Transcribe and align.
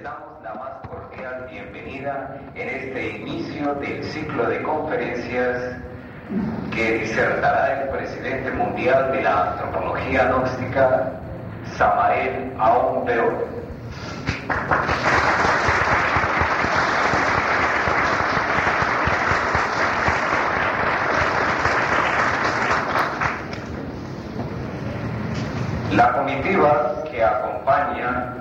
les 0.00 0.04
damos 0.04 0.42
la 0.42 0.54
más 0.54 0.88
cordial 0.88 1.46
bienvenida 1.50 2.40
en 2.54 2.68
este 2.68 3.18
inicio 3.18 3.74
del 3.74 4.02
ciclo 4.04 4.46
de 4.46 4.62
conferencias 4.62 5.76
que 6.72 7.00
disertará 7.00 7.82
el 7.82 7.88
presidente 7.90 8.50
mundial 8.52 9.12
de 9.12 9.22
la 9.22 9.52
antropología 9.52 10.24
gnóstica, 10.24 11.12
Samael 11.76 12.52
Aoun 12.58 13.04
La 25.92 26.12
comitiva 26.12 27.04
que 27.10 27.22
acompaña 27.22 28.39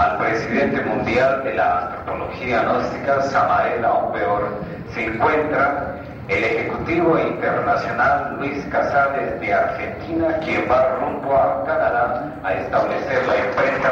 al 0.00 0.16
presidente 0.16 0.80
mundial 0.80 1.44
de 1.44 1.54
la 1.54 1.88
antropología 1.88 2.62
gnóstica, 2.62 3.20
Samael 3.24 3.84
Aumbeor, 3.84 4.48
se 4.94 5.04
encuentra 5.04 5.96
el 6.28 6.42
Ejecutivo 6.42 7.18
Internacional 7.18 8.36
Luis 8.38 8.64
Casales 8.70 9.38
de 9.40 9.52
Argentina, 9.52 10.38
quien 10.42 10.64
va 10.70 10.96
rumbo 11.00 11.36
a 11.36 11.64
Canadá 11.66 12.32
a 12.42 12.54
establecer 12.54 13.26
la 13.26 13.36
imprenta 13.46 13.90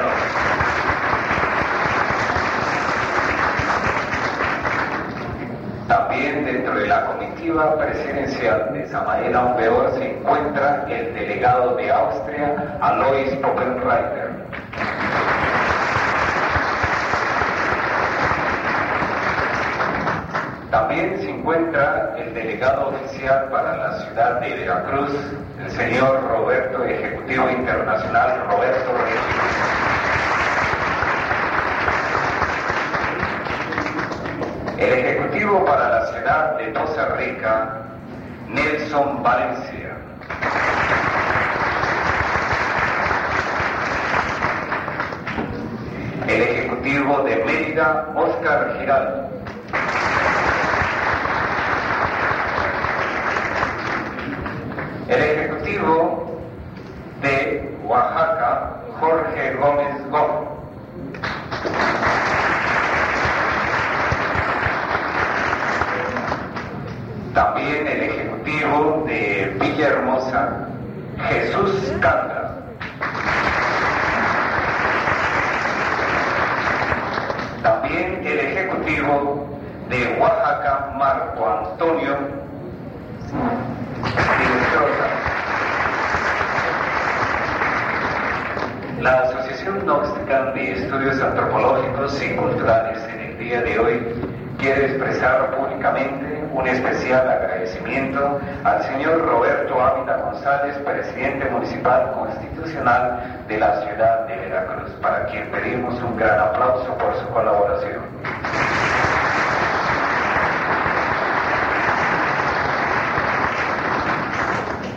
También 5.89 6.45
dentro 6.47 6.75
de 6.75 6.87
la 6.87 7.05
comitiva 7.05 7.77
presidencial 7.77 8.73
de 8.73 8.89
Samael 8.89 9.35
Aumbeor 9.35 9.93
se 9.99 10.13
encuentra 10.13 10.87
el 10.89 11.13
delegado 11.13 11.77
de 11.77 11.91
Austria, 11.91 12.79
Alois 12.81 13.31
Poppenreiter. 13.37 14.39
También 20.71 21.19
se 21.19 21.31
encuentra 21.49 22.15
el 22.19 22.35
delegado 22.35 22.89
oficial 22.89 23.49
para 23.51 23.75
la 23.75 24.01
ciudad 24.01 24.39
de 24.39 24.55
Veracruz, 24.55 25.13
el 25.65 25.71
señor 25.71 26.29
Roberto, 26.29 26.85
Ejecutivo 26.85 27.49
Internacional 27.49 28.45
Roberto 28.51 28.91
El 34.77 34.93
Ejecutivo 34.93 35.65
para 35.65 35.89
la 35.89 36.07
ciudad 36.13 36.59
de 36.59 36.73
Costa 36.75 37.17
Rica, 37.17 37.79
Nelson 38.49 39.23
Valencia. 39.23 39.97
El 46.29 46.43
Ejecutivo 46.43 47.23
de 47.23 47.37
Mérida, 47.47 48.07
Oscar 48.15 48.77
Giraldo. 48.79 49.29
El 55.09 55.21
Ejecutivo 55.69 56.41
de 57.21 57.77
Oaxaca, 57.85 58.81
Jorge 59.01 59.55
Gómez 59.55 60.11
Gómez. 60.11 60.49
También 67.35 67.87
el 67.87 68.03
Ejecutivo 68.03 69.05
de 69.07 69.57
Villahermosa, 69.61 70.69
Jesús 71.29 71.93
Canda. 72.01 72.63
También 77.63 78.27
el 78.27 78.41
Ejecutivo 78.41 79.47
de 79.91 80.19
Oaxaca, 80.19 80.95
Marco 80.97 81.47
Antonio 81.47 82.39
La 89.01 89.21
Asociación 89.21 89.79
Gnóstica 89.85 90.51
de 90.53 90.73
Estudios 90.73 91.21
Antropológicos 91.23 92.21
y 92.21 92.35
Culturales 92.35 92.99
en 93.05 93.21
el 93.21 93.39
día 93.39 93.63
de 93.63 93.79
hoy 93.79 94.03
quiere 94.59 94.87
expresar 94.87 95.57
públicamente 95.57 96.45
un 96.53 96.67
especial 96.67 97.31
agradecimiento 97.31 98.41
al 98.65 98.83
señor 98.83 99.25
Roberto 99.25 99.81
Ávila 99.81 100.17
González, 100.17 100.77
presidente 100.79 101.49
municipal 101.49 102.11
constitucional 102.13 103.45
de 103.47 103.59
la 103.59 103.81
ciudad 103.83 104.27
de 104.27 104.37
Veracruz, 104.37 104.91
para 105.01 105.27
quien 105.27 105.49
pedimos 105.53 105.95
un 106.03 106.17
gran 106.17 106.41
aplauso 106.41 106.93
por 106.99 107.15
su 107.19 107.29
colaboración. 107.29 108.03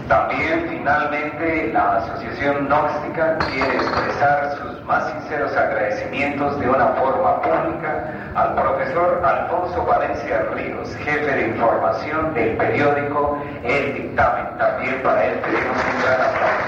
También 0.08 0.71
finalmente 0.82 1.72
la 1.74 1.98
Asociación 1.98 2.66
Gnóstica 2.66 3.38
quiere 3.52 3.76
expresar 3.76 4.58
sus 4.58 4.84
más 4.86 5.12
sinceros 5.12 5.56
agradecimientos 5.56 6.60
de 6.60 6.68
una 6.68 6.88
forma 6.94 7.40
pública 7.40 8.12
al 8.34 8.56
profesor 8.56 9.22
Alfonso 9.24 9.86
Valencia 9.86 10.44
Ríos, 10.56 10.96
jefe 10.96 11.36
de 11.36 11.50
información 11.50 12.34
del 12.34 12.58
periódico 12.58 13.40
El 13.64 13.94
Dictamen. 13.94 14.58
También 14.58 15.04
para 15.04 15.24
él 15.24 15.40
pedimos 15.42 15.78
un 15.78 16.02
gran 16.02 16.22
aplauso. 16.22 16.66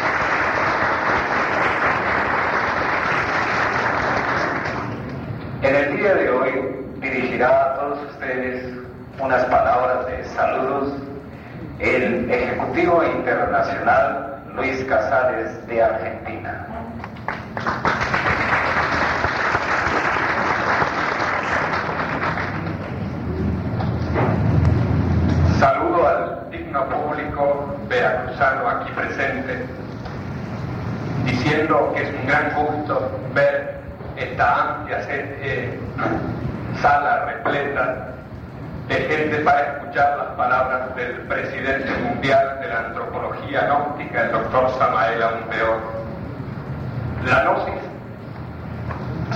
En 5.63 5.75
el 5.75 5.97
día 5.97 6.13
de 6.13 6.29
hoy 6.29 6.85
dirigirá 6.97 7.49
a 7.49 7.73
todos 7.79 7.99
ustedes 8.11 8.63
unas 9.19 9.43
palabras 9.45 10.05
de 10.05 10.23
saludos 10.25 11.12
el 11.79 12.29
Ejecutivo 12.29 13.03
Internacional 13.03 14.41
Luis 14.55 14.83
Casales 14.85 15.67
de 15.67 15.83
Argentina. 15.83 16.67
Saludo 25.59 26.07
al 26.07 26.49
digno 26.51 26.85
público 26.89 27.77
veracruzano 27.87 28.69
aquí 28.69 28.91
presente, 28.91 29.65
diciendo 31.25 31.91
que 31.95 32.03
es 32.03 32.09
un 32.19 32.27
gran 32.27 32.53
gusto 32.53 33.11
ver 33.33 33.79
esta 34.17 34.75
amplia 34.75 34.99
eh, 35.09 35.79
sala 36.81 37.25
repleta 37.25 38.13
de 38.87 38.95
gente 38.95 39.37
para 39.39 39.61
escuchar 39.61 40.17
las 40.17 40.27
palabras 40.35 40.95
del 40.95 41.13
presidente 41.21 41.91
mundial 42.03 42.59
de 42.61 42.67
la 42.67 42.79
antropología 42.79 43.61
gnóstica, 43.61 44.21
el 44.23 44.31
doctor 44.31 44.69
Samael 44.77 45.23
Aumbeor. 45.23 45.79
La 47.25 47.43
gnosis, 47.43 47.81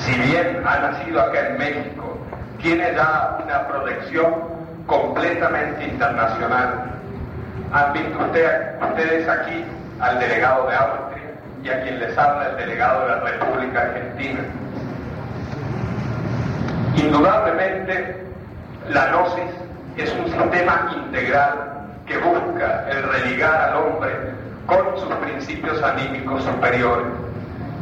si 0.02 0.14
bien 0.20 0.62
ha 0.66 0.80
nacido 0.80 1.22
acá 1.22 1.48
en 1.48 1.58
México, 1.58 2.18
tiene 2.62 2.94
ya 2.94 3.38
una 3.44 3.68
proyección 3.68 4.34
completamente 4.86 5.86
internacional. 5.86 6.92
Han 7.72 7.94
visto 7.94 8.18
ustedes 8.20 9.30
aquí 9.30 9.64
al 10.00 10.20
delegado 10.20 10.68
de 10.68 10.76
Austria 10.76 11.24
y 11.64 11.70
a 11.70 11.82
quien 11.82 12.00
les 12.00 12.18
habla 12.18 12.50
el 12.50 12.58
delegado 12.58 13.02
de 13.02 13.08
la 13.08 13.20
República 13.22 13.82
Argentina. 13.82 14.40
Indudablemente, 16.96 18.27
la 18.90 19.08
gnosis 19.08 19.52
es 19.98 20.14
un 20.14 20.26
sistema 20.26 20.92
integral 20.96 21.84
que 22.06 22.18
busca 22.18 22.88
el 22.90 23.04
religar 23.04 23.70
al 23.70 23.78
hombre 23.78 24.12
con 24.66 24.98
sus 24.98 25.14
principios 25.16 25.82
anímicos 25.84 26.44
superiores. 26.44 27.08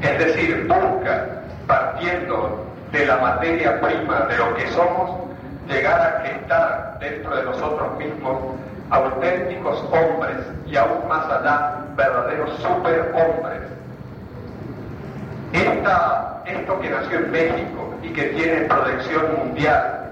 Es 0.02 0.18
decir, 0.20 0.68
busca, 0.68 1.26
partiendo 1.68 2.66
de 2.92 3.06
la 3.06 3.18
materia 3.18 3.80
prima 3.82 4.22
de 4.22 4.38
lo 4.38 4.56
que 4.56 4.68
somos, 4.70 5.12
llegar 5.68 6.00
a 6.00 6.28
gestar 6.28 6.98
dentro 7.00 7.36
de 7.36 7.44
nosotros 7.44 7.98
mismos 7.98 8.38
auténticos 8.90 9.84
hombres 9.92 10.38
y 10.68 10.76
aún 10.76 11.08
más 11.08 11.26
allá, 11.26 11.78
verdaderos 11.96 12.52
superhombres. 12.58 13.62
Esto 16.46 16.80
que 16.80 16.90
nació 16.90 17.18
en 17.20 17.32
México 17.32 17.94
y 18.04 18.10
que 18.10 18.24
tiene 18.24 18.62
proyección 18.62 19.36
mundial, 19.38 20.05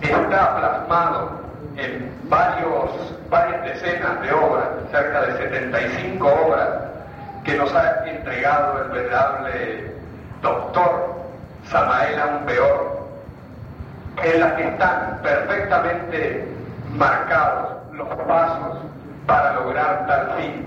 está 0.00 0.56
plasmado 0.56 1.30
en 1.76 2.10
varios, 2.24 2.90
varias 3.30 3.62
decenas 3.64 4.20
de 4.22 4.32
obras, 4.32 4.66
cerca 4.90 5.22
de 5.22 5.32
75 5.38 6.26
obras, 6.26 6.68
que 7.44 7.56
nos 7.56 7.72
ha 7.74 8.08
entregado 8.08 8.82
el 8.82 8.90
venerable 8.90 9.94
doctor 10.42 11.14
Samael 11.70 12.20
Ambeor, 12.20 13.06
en 14.22 14.40
las 14.40 14.52
que 14.54 14.68
están 14.68 15.18
perfectamente 15.22 16.48
marcados 16.94 17.76
los 17.92 18.08
pasos 18.08 18.78
para 19.26 19.54
lograr 19.54 20.06
tal 20.06 20.34
fin. 20.36 20.66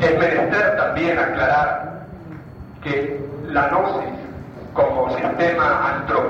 Es 0.00 0.18
menester 0.18 0.76
también 0.76 1.18
aclarar 1.18 1.90
que 2.82 3.20
la 3.48 3.68
gnosis 3.68 4.20
como 4.72 5.10
sistema 5.16 5.96
antropológico, 5.96 6.29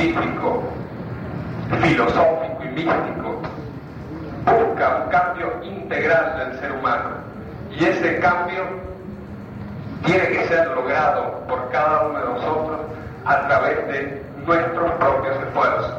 científico, 0.00 0.62
filosófico 1.82 2.64
y 2.64 2.68
místico 2.68 3.42
busca 4.46 5.02
un 5.04 5.10
cambio 5.10 5.60
integral 5.62 6.38
del 6.38 6.58
ser 6.58 6.72
humano 6.72 7.10
y 7.70 7.84
ese 7.84 8.18
cambio 8.20 8.64
tiene 10.06 10.26
que 10.28 10.46
ser 10.48 10.66
logrado 10.68 11.44
por 11.46 11.70
cada 11.70 12.06
uno 12.06 12.18
de 12.18 12.24
nosotros 12.24 12.80
a 13.26 13.46
través 13.46 13.86
de 13.88 14.22
nuestros 14.46 14.90
propios 14.92 15.36
esfuerzos. 15.46 15.94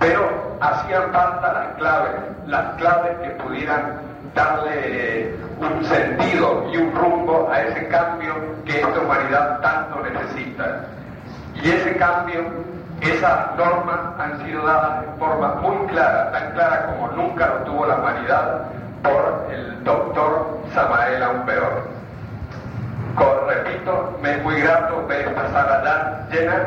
Pero 0.00 0.58
hacían 0.60 1.12
falta 1.12 1.52
las 1.52 1.76
claves, 1.76 2.14
las 2.48 2.74
claves 2.76 3.16
que 3.22 3.30
pudieran 3.42 4.00
darle 4.34 5.32
un 5.60 5.84
sentido 5.84 6.68
y 6.72 6.76
un 6.76 6.92
rumbo 6.92 7.48
a 7.52 7.62
ese 7.62 7.86
cambio 7.86 8.34
que 8.64 8.80
esta 8.80 9.00
humanidad 9.00 9.60
tanto 9.60 10.00
necesita. 10.00 10.84
Y 11.62 11.70
ese 11.70 11.96
cambio, 11.96 12.42
esas 13.00 13.56
normas 13.56 14.00
han 14.18 14.44
sido 14.44 14.66
dadas 14.66 15.02
de 15.02 15.06
forma 15.18 15.54
muy 15.56 15.86
clara, 15.86 16.32
tan 16.32 16.52
clara 16.52 16.86
como 16.86 17.08
nunca 17.12 17.46
lo 17.46 17.54
tuvo 17.64 17.86
la 17.86 17.96
humanidad, 17.96 18.62
por 19.02 19.46
el 19.52 19.84
doctor 19.84 20.58
Samael 20.74 21.22
Aumpeor. 21.22 21.88
repito, 23.46 24.18
me 24.22 24.36
es 24.36 24.42
muy 24.42 24.60
grato 24.60 25.06
ver 25.06 25.28
esta 25.28 25.50
sala 25.50 26.26
llena 26.30 26.66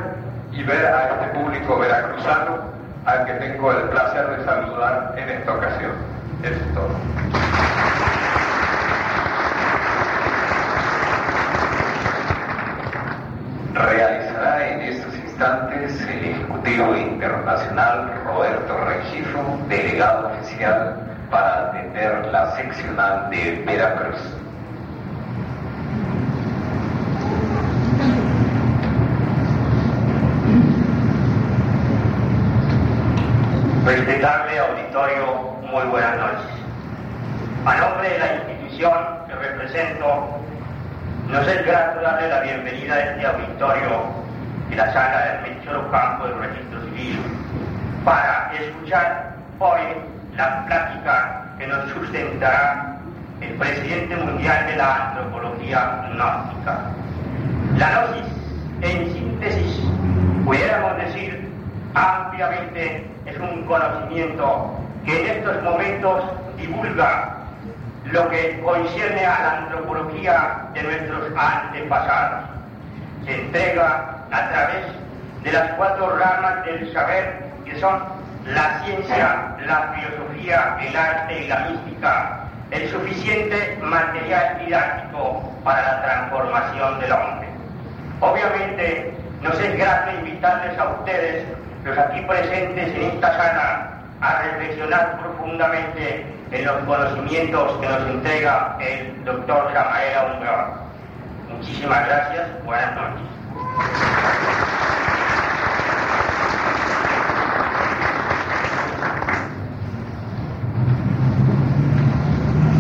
y 0.51 0.63
ver 0.63 0.86
a 0.86 1.10
este 1.10 1.39
público 1.39 1.80
veracruzano 1.80 2.60
al 3.06 3.25
que 3.25 3.34
tengo 3.34 3.72
el 3.72 3.89
placer 3.89 4.38
de 4.38 4.45
saludar 4.45 5.13
en 5.18 5.30
esta 5.30 5.54
ocasión. 5.54 5.92
Eso 6.44 6.56
es 6.56 6.74
todo. 6.74 6.89
Estos 13.74 14.31
el 15.42 16.24
Ejecutivo 16.24 16.96
Internacional 16.96 18.12
Roberto 18.26 18.78
Regifo, 18.86 19.60
delegado 19.68 20.28
oficial 20.28 20.96
para 21.32 21.70
atender 21.70 22.28
la 22.28 22.56
seccional 22.56 23.28
de 23.32 23.64
Veracruz. 23.66 24.20
Respetable 33.84 34.60
auditorio, 34.60 35.26
muy 35.72 35.86
buenas 35.86 36.18
noches. 36.18 36.52
A 37.66 37.78
nombre 37.78 38.10
de 38.12 38.20
la 38.20 38.36
institución 38.36 38.94
que 39.28 39.34
represento, 39.34 40.40
nos 41.30 41.48
es 41.48 41.66
grato 41.66 42.00
darle 42.02 42.30
la 42.30 42.42
bienvenida 42.42 42.94
a 42.94 43.00
este 43.00 43.26
auditorio 43.26 44.22
de 44.72 44.78
la 44.78 44.94
sala 44.94 45.26
del 45.26 45.42
Registro 45.42 45.92
Campo 45.92 46.28
del 46.28 46.40
Registro 46.40 46.82
Civil 46.86 47.20
para 48.06 48.54
escuchar 48.58 49.34
hoy 49.60 49.82
la 50.38 50.66
plática 50.66 51.46
que 51.60 51.68
nos 51.68 51.90
sustentará 51.90 52.98
el 53.42 53.54
presidente 53.56 54.16
mundial 54.16 54.66
de 54.68 54.76
la 54.78 55.10
antropología 55.10 56.10
gnóstica. 56.14 56.80
La 57.78 57.90
gnosis, 57.90 58.32
en 58.82 59.14
síntesis, 59.14 59.82
pudiéramos 60.46 60.98
decir 61.00 61.52
ampliamente, 61.94 63.06
es 63.26 63.38
un 63.40 63.66
conocimiento 63.66 64.74
que 65.06 65.20
en 65.20 65.38
estos 65.38 65.64
momentos 65.64 66.24
divulga 66.56 67.36
lo 68.06 68.30
que 68.30 68.62
concierne 68.62 69.26
a 69.26 69.42
la 69.42 69.58
antropología 69.58 70.70
de 70.74 70.84
nuestros 70.84 71.24
antepasados. 71.36 72.46
Se 73.26 73.36
entrega 73.36 74.21
a 74.31 74.50
través 74.50 74.86
de 75.44 75.51
las 75.51 75.74
cuatro 75.74 76.18
ramas 76.18 76.66
del 76.66 76.92
saber 76.94 77.44
que 77.66 77.80
son 77.80 78.01
la 78.45 78.81
ciencia, 78.83 79.56
la 79.66 79.94
filosofía, 79.94 80.78
el 80.81 80.95
arte 80.95 81.44
y 81.44 81.48
la 81.48 81.60
mística, 81.69 82.39
el 82.72 82.89
suficiente 82.89 83.78
material 83.83 84.60
didáctico 84.66 85.51
para 85.63 85.81
la 85.81 86.01
transformación 86.01 87.00
del 87.00 87.12
hombre. 87.12 87.48
Obviamente 88.19 89.13
nos 89.42 89.60
es 89.60 89.78
grato 89.78 90.12
invitarles 90.19 90.77
a 90.77 90.89
ustedes 90.89 91.45
los 91.84 91.98
aquí 91.98 92.22
presentes 92.22 92.95
en 92.95 93.01
esta 93.01 93.36
sala 93.36 93.92
a 94.22 94.42
reflexionar 94.44 95.19
profundamente 95.19 96.25
en 96.51 96.66
los 96.66 96.77
conocimientos 96.84 97.77
que 97.80 97.88
nos 97.88 98.01
entrega 98.07 98.77
el 98.80 99.25
doctor 99.25 99.72
Samael 99.74 100.34
Umbral. 100.36 100.66
Muchísimas 101.50 102.06
gracias, 102.07 102.63
buenas 102.66 102.95
noches. 102.95 103.41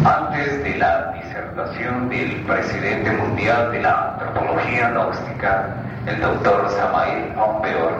Antes 0.03 0.63
de 0.63 0.77
la 0.77 1.11
disertación 1.13 2.09
del 2.09 2.43
presidente 2.45 3.11
mundial 3.11 3.71
de 3.71 3.81
la 3.81 4.13
antropología 4.13 4.89
gnóstica, 4.89 5.67
el 6.07 6.19
doctor 6.19 6.69
Samael 6.71 7.31
Aumpeor, 7.37 7.93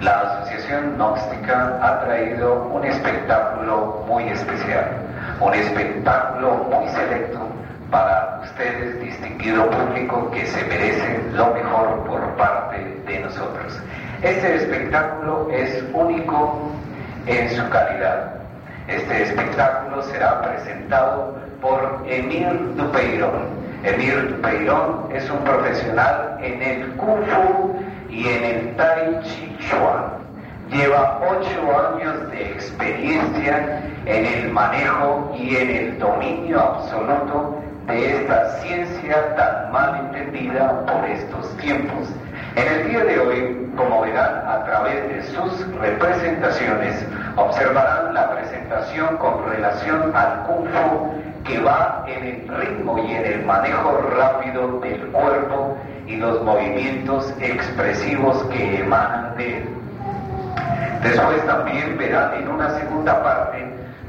la 0.00 0.20
Asociación 0.20 0.96
Gnóstica 0.96 1.78
ha 1.82 2.00
traído 2.04 2.64
un 2.64 2.84
espectáculo 2.84 4.04
muy 4.08 4.24
especial, 4.24 4.90
un 5.40 5.54
espectáculo 5.54 6.66
muy 6.70 6.88
selecto 6.88 7.53
para 7.94 8.40
ustedes, 8.42 9.00
distinguido 9.00 9.70
público, 9.70 10.28
que 10.32 10.44
se 10.46 10.64
merecen 10.64 11.30
lo 11.36 11.54
mejor 11.54 12.02
por 12.04 12.20
parte 12.34 12.76
de 13.06 13.20
nosotros. 13.20 13.80
Este 14.20 14.56
espectáculo 14.56 15.48
es 15.52 15.80
único 15.92 16.72
en 17.26 17.48
su 17.50 17.62
calidad. 17.70 18.34
Este 18.88 19.22
espectáculo 19.22 20.02
será 20.02 20.42
presentado 20.42 21.36
por 21.60 22.02
Emir 22.08 22.74
Dupeirón. 22.74 23.46
Emir 23.84 24.28
Dupeirón 24.28 25.10
es 25.14 25.30
un 25.30 25.38
profesional 25.44 26.36
en 26.42 26.62
el 26.62 26.96
Kung 26.96 27.24
Fu 27.26 27.76
y 28.10 28.26
en 28.26 28.44
el 28.44 28.76
Tai 28.76 29.20
Chi 29.22 29.56
Chuan. 29.60 30.14
Lleva 30.68 31.20
ocho 31.30 31.94
años 31.94 32.28
de 32.32 32.50
experiencia 32.54 33.80
en 34.06 34.26
el 34.26 34.50
manejo 34.50 35.32
y 35.38 35.54
en 35.54 35.70
el 35.70 35.98
dominio 36.00 36.60
absoluto 36.60 37.60
de 37.86 38.16
esta 38.16 38.48
ciencia 38.60 39.34
tan 39.36 39.72
mal 39.72 40.06
entendida 40.06 40.84
por 40.86 41.04
estos 41.04 41.56
tiempos. 41.58 42.08
En 42.56 42.68
el 42.68 42.88
día 42.88 43.04
de 43.04 43.18
hoy, 43.18 43.70
como 43.76 44.02
verán 44.02 44.46
a 44.46 44.64
través 44.64 45.08
de 45.08 45.22
sus 45.32 45.66
representaciones, 45.78 47.04
observarán 47.36 48.14
la 48.14 48.30
presentación 48.30 49.16
con 49.18 49.44
relación 49.50 50.14
al 50.14 50.44
Kung 50.44 50.68
que 51.44 51.60
va 51.60 52.04
en 52.06 52.24
el 52.24 52.48
ritmo 52.58 52.98
y 52.98 53.12
en 53.12 53.24
el 53.24 53.44
manejo 53.44 54.00
rápido 54.16 54.80
del 54.80 55.00
cuerpo 55.08 55.76
y 56.06 56.16
los 56.16 56.42
movimientos 56.42 57.34
expresivos 57.40 58.42
que 58.44 58.80
emanan 58.80 59.36
de 59.36 59.58
él. 59.58 59.68
Después 61.02 61.44
también 61.44 61.98
verán 61.98 62.34
en 62.34 62.48
una 62.48 62.70
segunda 62.78 63.22
parte 63.22 63.53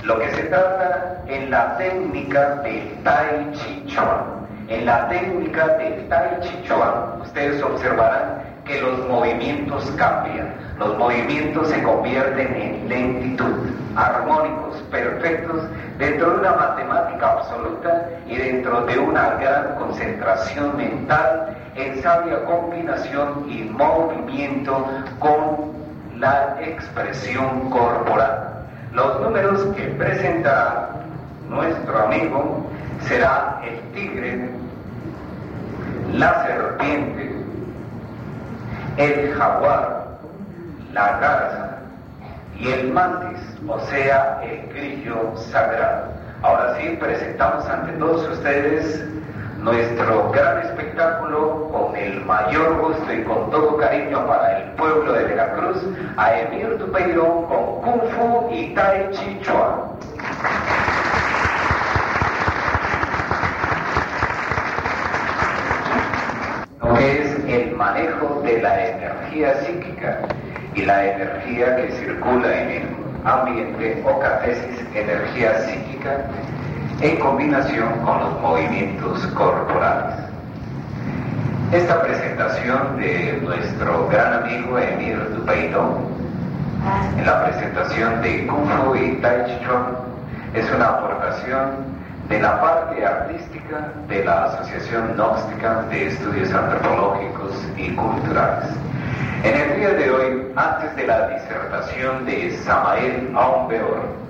lo 0.05 0.19
que 0.19 0.31
se 0.35 0.43
trata 0.43 1.17
en 1.27 1.49
la 1.49 1.77
técnica 1.77 2.55
del 2.57 2.95
Tai 3.03 3.51
Chi 3.53 3.83
Chuan. 3.87 4.45
En 4.67 4.85
la 4.85 5.07
técnica 5.09 5.67
del 5.77 6.07
Tai 6.07 6.39
Chi 6.41 6.63
Chuan, 6.63 7.21
ustedes 7.21 7.61
observarán 7.63 8.43
que 8.65 8.79
los 8.81 8.99
movimientos 9.07 9.83
cambian, 9.97 10.53
los 10.77 10.95
movimientos 10.97 11.69
se 11.69 11.81
convierten 11.81 12.55
en 12.55 12.89
lentitud, 12.89 13.69
armónicos, 13.95 14.75
perfectos, 14.91 15.63
dentro 15.97 16.31
de 16.31 16.39
una 16.39 16.51
matemática 16.51 17.31
absoluta 17.31 18.09
y 18.27 18.37
dentro 18.37 18.81
de 18.85 18.99
una 18.99 19.35
gran 19.35 19.75
concentración 19.75 20.77
mental 20.77 21.55
en 21.75 22.01
sabia 22.03 22.43
combinación 22.45 23.45
y 23.49 23.63
movimiento 23.63 24.87
con 25.19 26.19
la 26.19 26.57
expresión 26.61 27.69
corporal. 27.71 28.54
Los 28.95 29.19
números 29.19 29.61
que 29.75 29.83
presentará 29.87 30.89
nuestro 31.49 32.05
amigo 32.05 32.65
será 33.01 33.61
el 33.65 33.77
tigre, 33.91 34.49
la 36.13 36.45
serpiente, 36.45 37.35
el 38.95 39.33
jaguar, 39.33 40.07
la 40.93 41.19
garza 41.19 41.77
y 42.57 42.69
el 42.69 42.93
mantis, 42.93 43.41
o 43.67 43.77
sea, 43.87 44.41
el 44.41 44.73
grillo 44.73 45.35
sagrado. 45.51 46.13
Ahora 46.41 46.77
sí, 46.77 46.95
presentamos 46.97 47.65
ante 47.67 47.91
todos 47.93 48.25
ustedes 48.29 49.03
nuestro 49.65 50.31
gran 50.31 50.59
espectáculo 50.59 51.67
con 51.71 51.95
el 51.95 52.23
mayor 52.23 52.77
gusto 52.81 53.11
y 53.11 53.23
con 53.23 53.49
todo 53.49 53.75
cariño 53.77 54.25
para 54.27 54.59
el 54.59 54.71
pueblo 54.73 55.11
de 55.11 55.23
Veracruz, 55.23 55.83
a 56.17 56.39
Emir 56.39 56.77
Tupeiro 56.77 57.47
con 57.47 57.81
Kung 57.81 58.09
Fu 58.11 58.47
y 58.53 58.75
Tai 58.75 59.09
Chi 59.11 59.39
Chuan. 59.41 59.95
manejo 67.75 68.41
de 68.41 68.61
la 68.61 68.87
energía 68.87 69.53
psíquica 69.61 70.19
y 70.75 70.83
la 70.83 71.05
energía 71.05 71.75
que 71.75 71.91
circula 71.91 72.61
en 72.61 72.69
el 72.69 72.87
ambiente 73.25 74.01
o 74.05 74.19
catesis 74.19 74.85
energía 74.93 75.59
psíquica 75.59 76.25
en 77.01 77.17
combinación 77.19 77.89
con 78.05 78.19
los 78.19 78.41
movimientos 78.41 79.27
corporales. 79.27 80.15
Esta 81.71 82.01
presentación 82.01 82.97
de 82.97 83.39
nuestro 83.43 84.07
gran 84.07 84.43
amigo 84.43 84.79
Emir 84.79 85.17
Dupeito, 85.35 85.99
en 87.17 87.25
la 87.25 87.45
presentación 87.45 88.21
de 88.21 88.47
Kung 88.47 88.67
Fu 88.67 88.95
y 88.95 89.15
Tai 89.21 89.45
Chi 89.45 89.65
Chuan, 89.65 89.97
es 90.53 90.71
una 90.71 90.85
aportación 90.85 91.95
de 92.29 92.39
la 92.39 92.61
parte 92.61 93.05
artística 93.05 93.91
de 94.07 94.23
la 94.23 94.45
Asociación 94.45 95.13
Gnóstica 95.15 95.81
de 95.89 96.07
Estudios 96.07 96.51
Antropológicos 96.53 97.51
y 97.77 97.93
Culturales. 97.95 98.69
En 99.43 99.55
el 99.55 99.79
día 99.79 99.89
de 99.89 100.09
hoy, 100.09 100.47
antes 100.55 100.95
de 100.95 101.07
la 101.07 101.27
disertación 101.27 102.25
de 102.25 102.57
Samael 102.63 103.31
Aumbeor, 103.35 104.24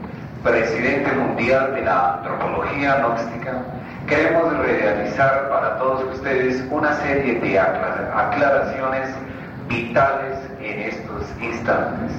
presidente 0.45 1.11
mundial 1.11 1.73
de 1.73 1.81
la 1.81 2.13
antropología 2.13 2.97
gnóstica, 2.97 3.63
queremos 4.07 4.55
realizar 4.59 5.49
para 5.49 5.79
todos 5.79 6.03
ustedes 6.13 6.63
una 6.69 6.93
serie 7.01 7.39
de 7.39 7.59
aclaraciones 7.59 9.09
vitales 9.67 10.37
en 10.61 10.81
estos 10.81 11.23
instantes. 11.41 12.11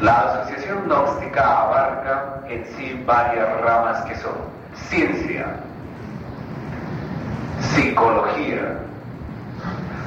La 0.00 0.32
Asociación 0.32 0.82
Gnóstica 0.86 1.62
abarca 1.62 2.40
en 2.48 2.66
sí 2.76 3.00
varias 3.06 3.60
ramas 3.60 4.02
que 4.02 4.16
son 4.16 4.34
ciencia, 4.88 5.46
psicología, 7.60 8.78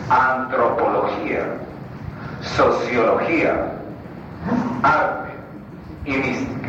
antropología, 0.10 1.46
sociología, 2.42 3.72
arte 4.84 5.32
y 6.04 6.12
mística. 6.12 6.67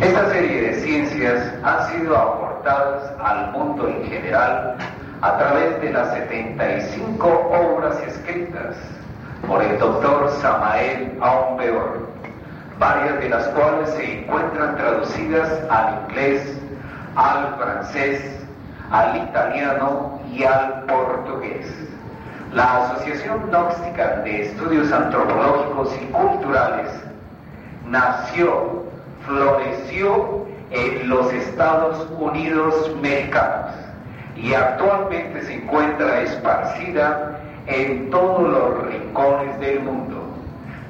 Esta 0.00 0.30
serie 0.30 0.62
de 0.62 0.80
ciencias 0.80 1.52
han 1.62 1.90
sido 1.90 2.16
aportadas 2.16 3.12
al 3.20 3.52
mundo 3.52 3.88
en 3.88 4.04
general 4.04 4.76
a 5.22 5.38
través 5.38 5.80
de 5.80 5.92
las 5.92 6.12
75 6.14 7.26
obras 7.26 8.00
escritas 8.06 8.76
por 9.46 9.62
el 9.62 9.78
doctor 9.78 10.30
Samael 10.40 11.18
Aumbeor 11.20 12.08
varias 12.78 13.18
de 13.20 13.28
las 13.28 13.46
cuales 13.48 13.90
se 13.90 14.20
encuentran 14.20 14.76
traducidas 14.76 15.50
al 15.70 16.02
inglés, 16.04 16.58
al 17.16 17.56
francés, 17.56 18.22
al 18.90 19.16
italiano 19.16 20.20
y 20.32 20.44
al 20.44 20.84
portugués. 20.84 21.66
La 22.52 22.84
Asociación 22.86 23.48
Gnóstica 23.48 24.20
de 24.22 24.46
Estudios 24.46 24.90
Antropológicos 24.92 25.94
y 26.00 26.06
Culturales 26.06 26.90
nació, 27.86 28.84
floreció 29.28 30.46
en 30.70 31.08
los 31.08 31.32
Estados 31.32 32.08
Unidos 32.18 32.90
mexicanos 33.00 33.72
y 34.36 34.54
actualmente 34.54 35.42
se 35.42 35.54
encuentra 35.54 36.22
esparcida 36.22 37.38
en 37.66 38.10
todos 38.10 38.42
los 38.42 38.86
rincones 38.88 39.60
del 39.60 39.80
mundo 39.80 40.28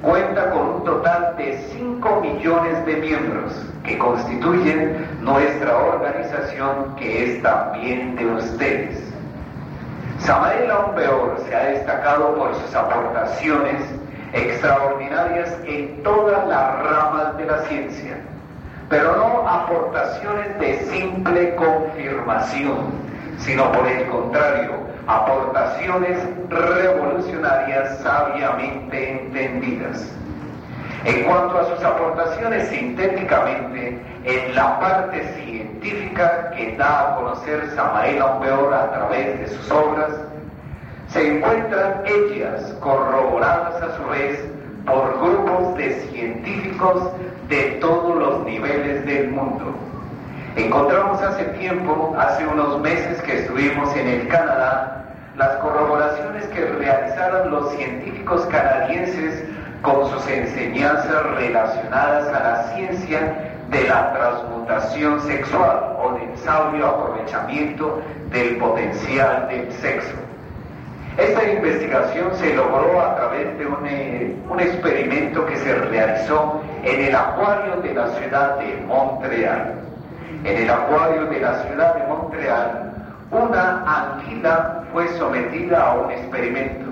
cuenta 0.02 0.50
con 0.50 0.68
un 0.68 0.84
total 0.84 1.36
de 1.36 1.58
5 1.72 2.20
millones 2.20 2.86
de 2.86 2.96
miembros 2.96 3.52
que 3.84 3.98
constituyen 3.98 5.06
nuestra 5.22 5.76
organización 5.76 6.94
que 6.96 7.24
es 7.24 7.42
también 7.42 8.14
de 8.16 8.26
ustedes. 8.26 8.98
Samael 10.20 10.70
Aumbeor 10.70 11.38
se 11.46 11.54
ha 11.54 11.64
destacado 11.64 12.34
por 12.36 12.54
sus 12.54 12.74
aportaciones 12.74 13.82
extraordinarias 14.32 15.56
en 15.64 16.02
todas 16.02 16.46
las 16.46 16.82
ramas 16.84 17.36
de 17.38 17.46
la 17.46 17.58
ciencia, 17.62 18.18
pero 18.88 19.16
no 19.16 19.48
aportaciones 19.48 20.58
de 20.58 20.80
simple 20.86 21.54
confirmación, 21.56 22.78
sino 23.38 23.70
por 23.72 23.86
el 23.86 24.06
contrario, 24.08 24.72
aportaciones 25.06 26.18
revolucionarias 26.48 27.98
sabiamente 27.98 29.22
entendidas. 29.22 30.10
En 31.04 31.24
cuanto 31.24 31.58
a 31.58 31.64
sus 31.66 31.84
aportaciones 31.84 32.68
sintéticamente, 32.68 34.02
en 34.24 34.54
la 34.54 34.80
parte 34.80 35.22
científica 35.34 36.50
que 36.50 36.76
da 36.76 37.12
a 37.12 37.16
conocer 37.16 37.70
Samael 37.74 38.20
Aumbeor 38.20 38.74
a 38.74 38.90
través 38.90 39.38
de 39.38 39.48
sus 39.48 39.70
obras, 39.70 40.10
se 41.08 41.36
encuentran 41.36 42.02
ellas 42.04 42.74
corroboradas 42.80 43.82
a 43.82 43.96
su 43.96 44.08
vez 44.08 44.40
por 44.84 45.18
grupos 45.20 45.76
de 45.76 46.00
científicos 46.10 47.12
de 47.48 47.78
todos 47.80 48.16
los 48.16 48.44
niveles 48.44 49.04
del 49.06 49.30
mundo. 49.30 49.74
Encontramos 50.56 51.20
hace 51.22 51.44
tiempo, 51.58 52.14
hace 52.18 52.46
unos 52.46 52.80
meses 52.80 53.22
que 53.22 53.40
estuvimos 53.40 53.94
en 53.96 54.08
el 54.08 54.28
Canadá, 54.28 55.04
las 55.36 55.56
corroboraciones 55.58 56.46
que 56.48 56.64
realizaron 56.64 57.50
los 57.50 57.72
científicos 57.74 58.44
canadienses 58.46 59.44
con 59.82 60.10
sus 60.10 60.26
enseñanzas 60.28 61.24
relacionadas 61.36 62.26
a 62.28 62.40
la 62.40 62.62
ciencia 62.74 63.52
de 63.70 63.88
la 63.88 64.12
transmutación 64.12 65.20
sexual 65.20 65.96
o 65.98 66.12
del 66.14 66.36
sabio 66.38 66.86
aprovechamiento 66.86 68.02
del 68.30 68.56
potencial 68.56 69.46
del 69.48 69.70
sexo. 69.74 70.27
Esta 71.18 71.50
investigación 71.50 72.30
se 72.36 72.54
logró 72.54 73.00
a 73.00 73.16
través 73.16 73.58
de 73.58 73.66
un, 73.66 73.86
eh, 73.86 74.36
un, 74.48 74.60
experimento 74.60 75.44
que 75.46 75.56
se 75.56 75.74
realizó 75.74 76.62
en 76.84 77.04
el 77.06 77.14
acuario 77.14 77.76
de 77.82 77.92
la 77.92 78.06
ciudad 78.08 78.56
de 78.58 78.76
Montreal. 78.86 79.74
En 80.44 80.56
el 80.56 80.70
acuario 80.70 81.26
de 81.26 81.40
la 81.40 81.62
ciudad 81.64 81.94
de 81.94 82.06
Montreal 82.06 82.88
una 83.30 83.84
anguila 83.84 84.84
fue 84.90 85.06
sometida 85.18 85.90
a 85.90 85.94
un 85.94 86.10
experimento. 86.10 86.86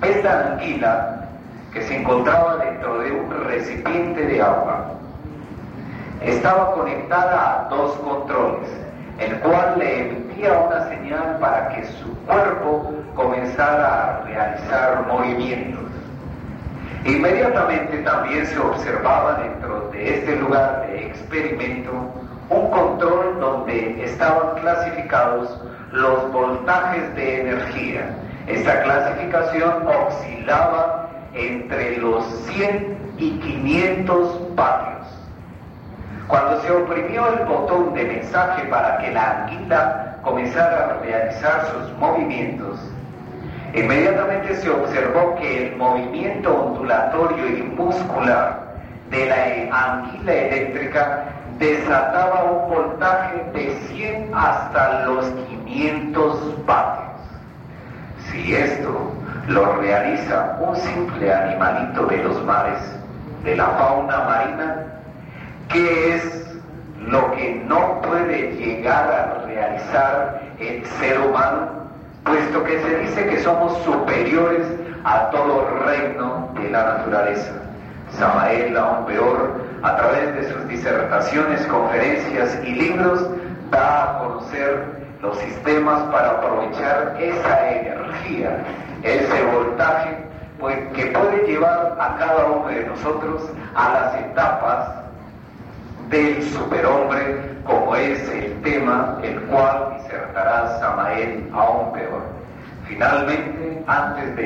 Esta 0.00 0.52
anguila, 0.52 1.28
que 1.72 1.82
se 1.82 1.96
encontraba 1.96 2.56
dentro 2.58 3.00
de 3.00 3.10
un 3.10 3.30
recipiente 3.46 4.26
de 4.26 4.40
agua, 4.40 4.92
estaba 6.20 6.72
conectada 6.72 7.66
a 7.66 7.68
dos 7.68 7.94
controles, 7.96 8.68
el 9.18 9.40
cual 9.40 9.74
le 9.78 10.10
emitía 10.10 10.52
una 10.52 10.88
señal 10.88 11.38
para 11.40 11.70
que 11.70 11.84
su 11.84 12.16
cuerpo 12.26 12.92
comenzara 13.50 14.20
a 14.20 14.24
realizar 14.24 15.06
movimientos. 15.08 15.80
Inmediatamente 17.04 17.98
también 17.98 18.46
se 18.46 18.58
observaba 18.58 19.40
dentro 19.42 19.90
de 19.90 20.18
este 20.18 20.36
lugar 20.36 20.86
de 20.86 21.06
experimento 21.06 21.90
un 22.50 22.70
control 22.70 23.40
donde 23.40 24.04
estaban 24.04 24.60
clasificados 24.60 25.60
los 25.92 26.30
voltajes 26.32 27.14
de 27.14 27.40
energía. 27.40 28.14
Esta 28.46 28.82
clasificación 28.82 29.86
oscilaba 29.86 31.08
entre 31.32 31.96
los 31.98 32.24
100 32.52 33.14
y 33.18 33.30
500 33.30 34.54
vatios. 34.54 35.06
Cuando 36.28 36.60
se 36.62 36.70
oprimió 36.70 37.26
el 37.32 37.44
botón 37.46 37.94
de 37.94 38.04
mensaje 38.04 38.64
para 38.64 38.98
que 38.98 39.10
la 39.10 39.46
anguila 39.46 40.16
comenzara 40.22 40.84
a 40.84 41.00
realizar 41.02 41.66
sus 41.72 41.98
movimientos, 41.98 42.78
inmediatamente 43.74 44.56
se 44.56 44.70
observó 44.70 45.36
que 45.36 45.68
el 45.68 45.76
movimiento 45.76 46.54
ondulatorio 46.54 47.46
y 47.48 47.62
muscular 47.62 48.70
de 49.10 49.26
la 49.26 49.76
anguila 49.76 50.32
eléctrica 50.32 51.24
desataba 51.58 52.44
un 52.44 52.70
voltaje 52.70 53.44
de 53.52 53.76
100 53.88 54.34
hasta 54.34 55.04
los 55.06 55.26
500 55.66 56.66
vatios. 56.66 57.10
Si 58.30 58.54
esto 58.54 59.12
lo 59.48 59.76
realiza 59.76 60.56
un 60.60 60.76
simple 60.76 61.32
animalito 61.32 62.06
de 62.06 62.16
los 62.18 62.42
mares, 62.44 62.78
de 63.44 63.56
la 63.56 63.66
fauna 63.66 64.18
marina, 64.24 64.86
¿qué 65.68 66.14
es 66.16 66.56
lo 67.00 67.30
que 67.32 67.62
no 67.66 68.00
puede 68.02 68.52
llegar 68.56 69.10
a 69.10 69.46
realizar 69.46 70.40
el 70.58 70.84
ser 70.86 71.20
humano? 71.20 71.79
Puesto 72.24 72.62
que 72.64 72.80
se 72.80 72.98
dice 72.98 73.26
que 73.26 73.42
somos 73.42 73.76
superiores 73.82 74.66
a 75.04 75.30
todo 75.30 75.66
reino 75.86 76.50
de 76.54 76.70
la 76.70 76.84
naturaleza. 76.84 77.52
Samael, 78.12 78.76
aún 78.76 79.06
peor, 79.06 79.60
a 79.82 79.96
través 79.96 80.34
de 80.34 80.52
sus 80.52 80.68
disertaciones, 80.68 81.66
conferencias 81.66 82.58
y 82.64 82.74
libros, 82.74 83.26
da 83.70 84.02
a 84.02 84.18
conocer 84.18 84.84
los 85.22 85.38
sistemas 85.38 86.02
para 86.12 86.30
aprovechar 86.32 87.16
esa 87.18 87.70
energía, 87.70 88.64
ese 89.02 89.44
voltaje, 89.54 90.16
pues, 90.58 90.76
que 90.94 91.06
puede 91.06 91.46
llevar 91.46 91.96
a 91.98 92.16
cada 92.16 92.46
uno 92.46 92.68
de 92.68 92.84
nosotros 92.84 93.50
a 93.74 93.88
las 93.92 94.14
etapas 94.16 94.99
del 96.10 96.42
superhombre, 96.42 97.40
como 97.64 97.94
es 97.96 98.28
el 98.28 98.60
tema 98.62 99.18
el 99.22 99.40
cual 99.42 99.96
disertará 100.02 100.78
Samael 100.80 101.48
aún 101.52 101.92
peor. 101.92 102.22
Finalmente, 102.86 103.82
antes 103.86 104.36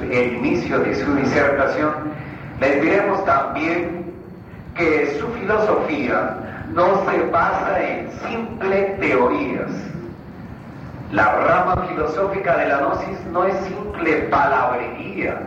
del 0.00 0.34
inicio 0.34 0.78
de 0.80 0.94
su 0.94 1.14
disertación, 1.16 2.12
les 2.60 2.82
diremos 2.82 3.24
también 3.24 4.12
que 4.76 5.18
su 5.18 5.26
filosofía 5.28 6.36
no 6.74 7.04
se 7.10 7.22
basa 7.30 7.82
en 7.82 8.10
simples 8.28 9.00
teorías. 9.00 9.70
La 11.12 11.32
rama 11.36 11.86
filosófica 11.88 12.56
de 12.56 12.68
la 12.68 12.78
gnosis 12.78 13.24
no 13.32 13.44
es 13.44 13.56
simple 13.66 14.12
palabrería, 14.30 15.40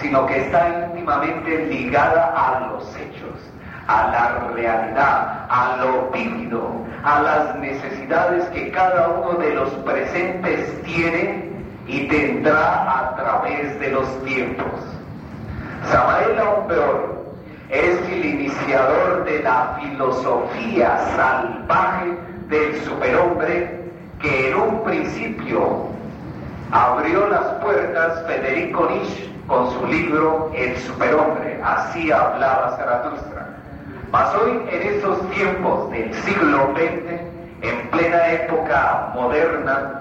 sino 0.00 0.26
que 0.26 0.42
está 0.42 0.88
íntimamente 0.90 1.66
ligada 1.66 2.34
a 2.36 2.68
los 2.68 2.84
hechos, 2.96 3.50
a 3.86 4.08
la 4.08 4.52
realidad, 4.54 5.46
a 5.48 5.76
lo 5.80 6.10
vívido, 6.10 6.70
a 7.04 7.20
las 7.22 7.56
necesidades 7.56 8.44
que 8.46 8.70
cada 8.70 9.08
uno 9.08 9.38
de 9.38 9.54
los 9.54 9.70
presentes 9.84 10.82
tiene 10.82 11.50
y 11.86 12.08
tendrá 12.08 12.98
a 12.98 13.16
través 13.16 13.78
de 13.78 13.90
los 13.90 14.24
tiempos. 14.24 14.80
Samael 15.90 16.38
Aumbeor 16.38 17.24
es 17.70 17.98
el 18.10 18.24
iniciador 18.24 19.24
de 19.24 19.42
la 19.42 19.78
filosofía 19.80 20.98
salvaje 21.16 22.16
del 22.48 22.74
superhombre 22.82 23.84
que 24.20 24.50
en 24.50 24.56
un 24.56 24.84
principio 24.84 25.86
abrió 26.70 27.28
las 27.28 27.46
puertas 27.62 28.24
Federico 28.26 28.88
Nietzsche 28.90 29.30
con 29.46 29.70
su 29.72 29.86
libro 29.86 30.50
El 30.54 30.76
superhombre, 30.78 31.60
así 31.62 32.10
hablaba 32.10 32.76
Zaratustra. 32.76 33.35
Mas 34.12 34.34
hoy 34.36 34.60
en 34.70 34.82
estos 34.82 35.30
tiempos 35.30 35.90
del 35.90 36.14
siglo 36.14 36.72
XX, 36.74 37.20
en 37.62 37.90
plena 37.90 38.28
época 38.28 39.10
moderna, 39.14 40.00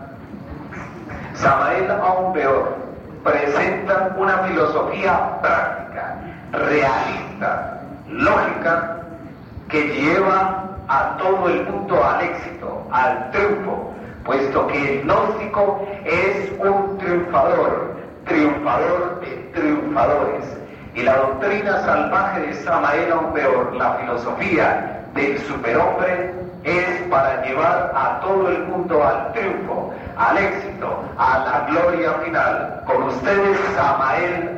Samael 1.33 1.89
Aumbeor 1.89 2.75
presenta 3.23 4.15
una 4.17 4.37
filosofía 4.39 5.41
práctica, 5.41 6.21
realista, 6.51 7.81
lógica, 8.09 9.01
que 9.69 9.81
lleva 9.81 10.63
a 10.87 11.17
todo 11.17 11.49
el 11.49 11.65
mundo 11.65 12.03
al 12.03 12.21
éxito, 12.21 12.87
al 12.91 13.31
triunfo, 13.31 13.91
puesto 14.23 14.67
que 14.67 14.99
el 14.99 15.03
gnóstico 15.03 15.85
es 16.05 16.51
un 16.59 16.97
triunfador, 16.99 17.95
triunfador 18.25 19.19
de 19.21 19.27
triunfadores. 19.53 20.64
Y 20.95 21.03
la 21.03 21.17
doctrina 21.17 21.81
salvaje 21.81 22.39
de 22.39 22.53
Samael 22.63 23.11
Aumbeor, 23.11 23.75
la 23.75 23.95
filosofía 23.95 25.03
del 25.13 25.37
superhombre, 25.39 26.33
es 26.63 27.01
para 27.09 27.45
llevar 27.45 27.91
a 27.93 28.21
todo 28.21 28.49
el 28.49 28.63
mundo 28.63 29.03
al 29.03 29.33
triunfo, 29.33 29.93
al 30.17 30.37
éxito, 30.37 31.03
a 31.17 31.39
la 31.39 31.65
gloria 31.69 32.13
final. 32.23 32.81
Con 32.85 33.03
ustedes, 33.03 33.59
Samael 33.75 34.55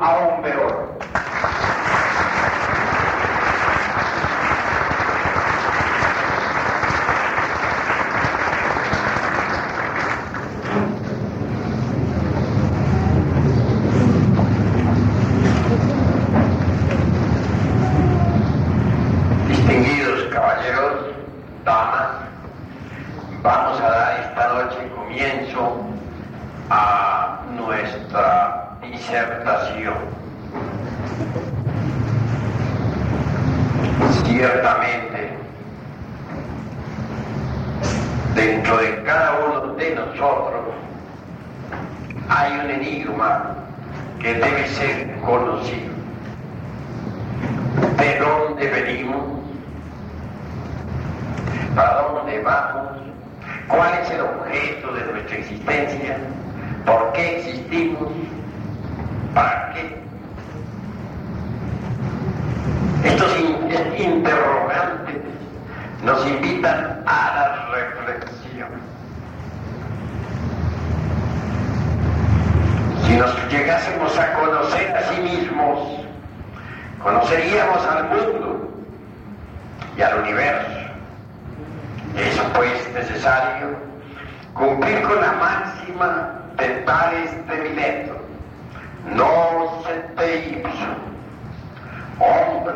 que 44.27 44.33
debe 44.33 44.67
ser 44.67 45.07
conocido. 45.25 45.86
conoceríamos 77.27 77.85
al 77.85 78.03
mundo 78.05 78.69
y 79.97 80.01
al 80.01 80.19
universo. 80.19 80.71
Pues 82.13 82.25
es 82.25 82.41
pues 82.55 82.93
necesario 82.93 83.75
cumplir 84.53 85.01
con 85.01 85.19
la 85.19 85.33
máxima 85.33 86.39
de 86.57 86.67
Tales 86.85 87.47
de 87.47 87.55
Mileto. 87.57 88.17
No 89.13 89.83
se 89.85 89.93
te 90.15 90.49
ipso. 90.51 90.87
Hombre, 92.19 92.75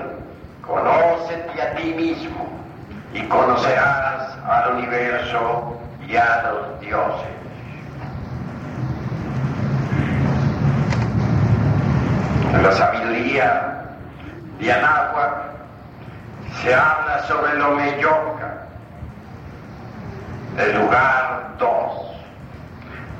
conócete 0.61 1.61
a 1.61 1.73
ti 1.75 1.93
mismo 1.93 2.45
y 3.13 3.21
conocerás 3.27 4.37
al 4.45 4.75
universo 4.75 5.77
y 6.07 6.17
a 6.17 6.43
los 6.51 6.81
dioses. 6.81 7.27
La 12.61 12.71
sabiduría 12.73 13.80
de 14.61 14.71
Anáhuac, 14.71 15.33
se 16.61 16.73
habla 16.73 17.23
sobre 17.27 17.55
Lomeyoca, 17.55 18.67
el 20.59 20.79
lugar 20.79 21.55
dos, 21.57 22.11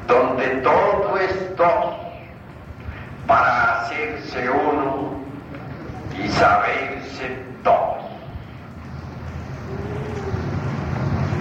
donde 0.08 0.48
todo 0.58 1.18
es 1.18 1.58
dos, 1.58 1.96
para 3.26 3.82
hacerse 3.82 4.50
uno 4.52 5.14
y 6.16 6.30
saberse 6.30 7.44
dos. 7.64 7.98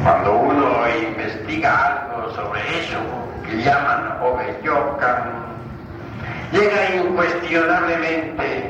Cuando 0.02 0.32
uno 0.32 0.88
investiga 1.08 1.88
algo 1.88 2.34
sobre 2.34 2.60
eso 2.80 2.98
que 3.44 3.62
llaman 3.62 4.16
Omeyoca, 4.22 5.26
llega 6.52 6.94
incuestionablemente 6.94 8.69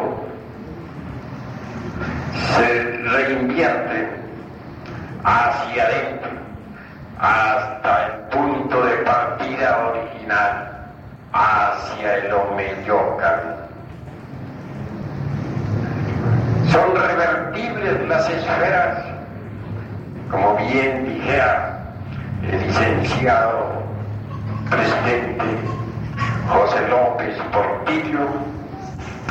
se 2.55 2.97
reinvierte 3.09 4.09
hacia 5.23 5.83
adentro, 5.83 6.31
hasta 7.19 8.05
el 8.05 8.11
punto 8.29 8.85
de 8.85 8.95
partida 8.97 9.87
original, 9.89 10.71
hacia 11.33 12.15
el 12.17 12.33
Omeyocan. 12.33 13.39
Son 16.71 16.95
revertibles 16.95 18.07
las 18.07 18.29
esferas, 18.29 19.03
como 20.29 20.55
bien 20.57 21.05
dijera 21.05 21.79
el 22.49 22.67
licenciado 22.67 23.81
presidente 24.69 25.43
José 26.47 26.87
López 26.87 27.37
Portillo 27.51 28.27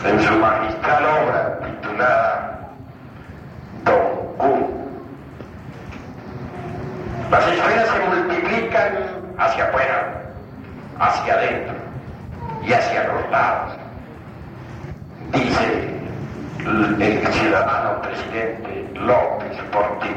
en 0.04 0.22
su 0.22 0.34
magistral 0.36 1.04
obra 1.04 1.58
titulada 1.60 2.49
multiplican 8.08 8.92
hacia 9.38 9.64
afuera, 9.64 10.22
hacia 10.98 11.34
adentro, 11.34 11.74
y 12.62 12.72
hacia 12.72 13.04
los 13.04 13.30
lados. 13.30 13.72
Dice 15.32 15.90
el 16.58 17.26
ciudadano 17.32 18.02
presidente 18.02 18.90
López 18.94 19.58
Portillo. 19.72 20.14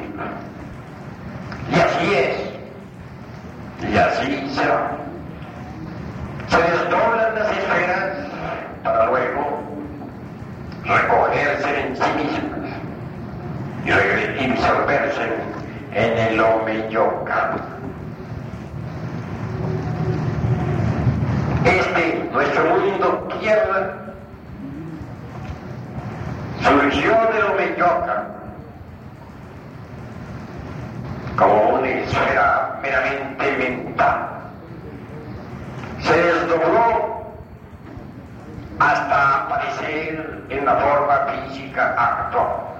Y 1.71 1.79
así 1.79 2.13
es, 2.13 3.89
y 3.89 3.97
así 3.97 4.49
será. 4.55 4.91
Se 6.49 6.57
desdoblan 6.57 7.35
las 7.35 7.51
esferas 7.57 8.17
para 8.83 9.05
luego 9.05 9.59
recogerse 10.83 11.79
en 11.79 11.95
sí 11.95 12.03
mismas 12.17 12.52
disolverse 14.63 15.29
en 15.91 16.17
el 16.17 16.39
Omeyoca. 16.39 17.55
Este, 21.65 22.29
nuestro 22.31 22.63
mundo 22.65 23.27
tierra, 23.39 23.93
surgió 26.61 27.11
de 27.11 27.43
Omeyoca 27.43 28.23
como 31.35 31.69
una 31.75 31.89
esfera 31.89 32.79
meramente 32.81 33.57
mental. 33.57 34.29
Se 35.99 36.15
desdobló 36.15 37.23
hasta 38.79 39.43
aparecer 39.43 40.41
en 40.49 40.65
la 40.65 40.75
forma 40.75 41.17
física 41.27 41.95
actual. 41.97 42.72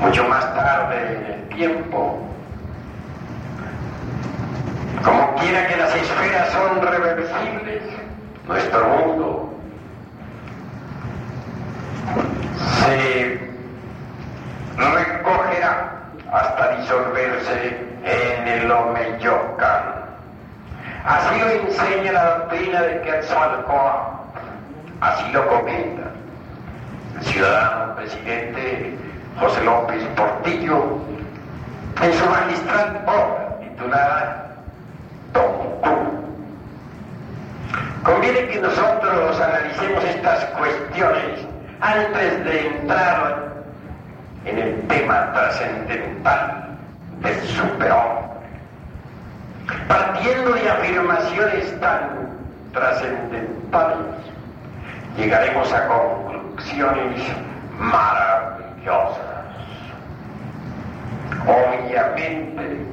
Mucho 0.00 0.26
más 0.28 0.54
tarde 0.54 0.96
en 1.14 1.32
el 1.32 1.48
tiempo, 1.50 2.18
como 5.04 5.34
quiera 5.36 5.68
que 5.68 5.76
las 5.76 5.94
esferas 5.94 6.50
son 6.52 6.80
reversibles, 6.80 7.82
nuestro 8.46 8.88
mundo 8.88 9.54
se 12.78 13.40
recogerá 14.78 16.00
hasta 16.32 16.76
disolverse 16.78 17.76
en 18.02 18.48
el 18.48 18.70
Omeyocan. 18.70 19.82
Así 21.04 21.40
lo 21.40 21.50
enseña 21.50 22.12
la 22.12 22.24
doctrina 22.38 22.80
de 22.82 23.02
Quetzalcoatl, 23.02 24.16
así 25.02 25.30
lo 25.32 25.46
comenta 25.46 26.10
el 27.18 27.26
ciudadano 27.26 27.96
presidente 27.96 28.96
José 29.40 29.64
López 29.64 30.04
Portillo 30.16 30.98
en 32.02 32.12
su 32.12 32.26
magistral 32.26 33.02
obra 33.06 33.56
titulada 33.60 34.54
Tonku. 35.32 35.66
Conviene 38.04 38.48
que 38.48 38.60
nosotros 38.60 39.40
analicemos 39.40 40.04
estas 40.04 40.44
cuestiones 40.44 41.40
antes 41.80 42.44
de 42.44 42.66
entrar 42.66 43.48
en 44.44 44.58
el 44.58 44.82
tema 44.88 45.32
trascendental 45.32 46.76
del 47.22 47.40
superhombre. 47.48 48.28
Partiendo 49.88 50.52
de 50.52 50.68
afirmaciones 50.68 51.80
tan 51.80 52.28
trascendentales, 52.74 53.96
llegaremos 55.16 55.72
a 55.72 55.88
conclusiones 55.88 57.22
maravillosas. 57.80 59.16
Obviamente, 61.46 62.86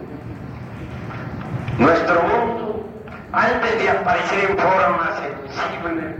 nuestro 1.77 2.23
mundo, 2.23 2.89
antes 3.33 3.77
de 3.79 3.89
aparecer 3.89 4.49
en 4.49 4.57
forma 4.57 5.11
sensible, 5.17 6.15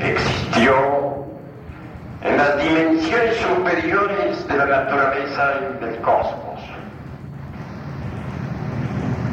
existió 0.00 1.26
en 2.22 2.36
las 2.38 2.56
dimensiones 2.58 3.36
superiores 3.36 4.48
de 4.48 4.56
la 4.56 4.64
naturaleza 4.64 5.54
y 5.60 5.84
del 5.84 6.00
cosmos. 6.00 6.60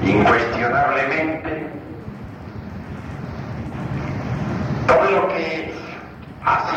Incuestionablemente, 0.04 1.68
todo 4.86 5.12
lo 5.12 5.28
que 5.30 5.70
es 5.70 5.76
así 6.44 6.76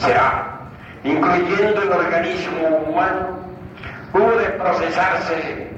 será, 0.00 0.60
incluyendo 1.04 1.82
el 1.82 1.92
organismo 1.92 2.68
humano, 2.86 3.38
hubo 4.12 4.30
de 4.38 4.46
procesarse 4.50 5.70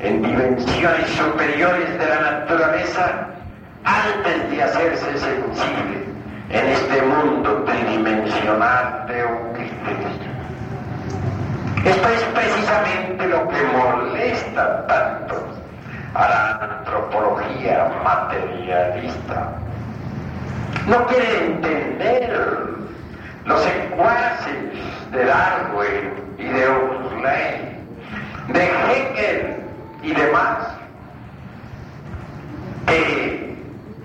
en 0.00 0.22
dimensiones 0.22 1.08
superiores 1.10 1.98
de 1.98 2.06
la 2.06 2.20
naturaleza 2.20 3.26
antes 3.84 4.50
de 4.50 4.62
hacerse 4.62 5.18
sensible 5.18 6.04
en 6.50 6.66
este 6.66 7.02
mundo 7.02 7.64
tridimensional 7.64 9.06
de 9.08 9.20
Euclides. 9.20 10.28
Esto 11.84 12.08
es 12.08 12.22
precisamente 12.34 13.26
lo 13.26 13.48
que 13.48 13.62
molesta 13.62 14.86
tanto 14.86 15.46
a 16.14 16.28
la 16.28 16.58
antropología 16.60 17.90
materialista. 18.04 19.52
No 20.86 21.06
quiere 21.06 21.46
entender 21.46 22.68
los 23.48 23.62
secuaces 23.62 24.54
de 25.10 25.24
Darwin 25.24 26.12
y 26.38 26.44
de 26.44 26.68
Huxley, 26.68 27.78
de 28.48 28.64
Hegel 28.64 29.56
y 30.02 30.14
demás, 30.14 30.58
que 32.86 33.56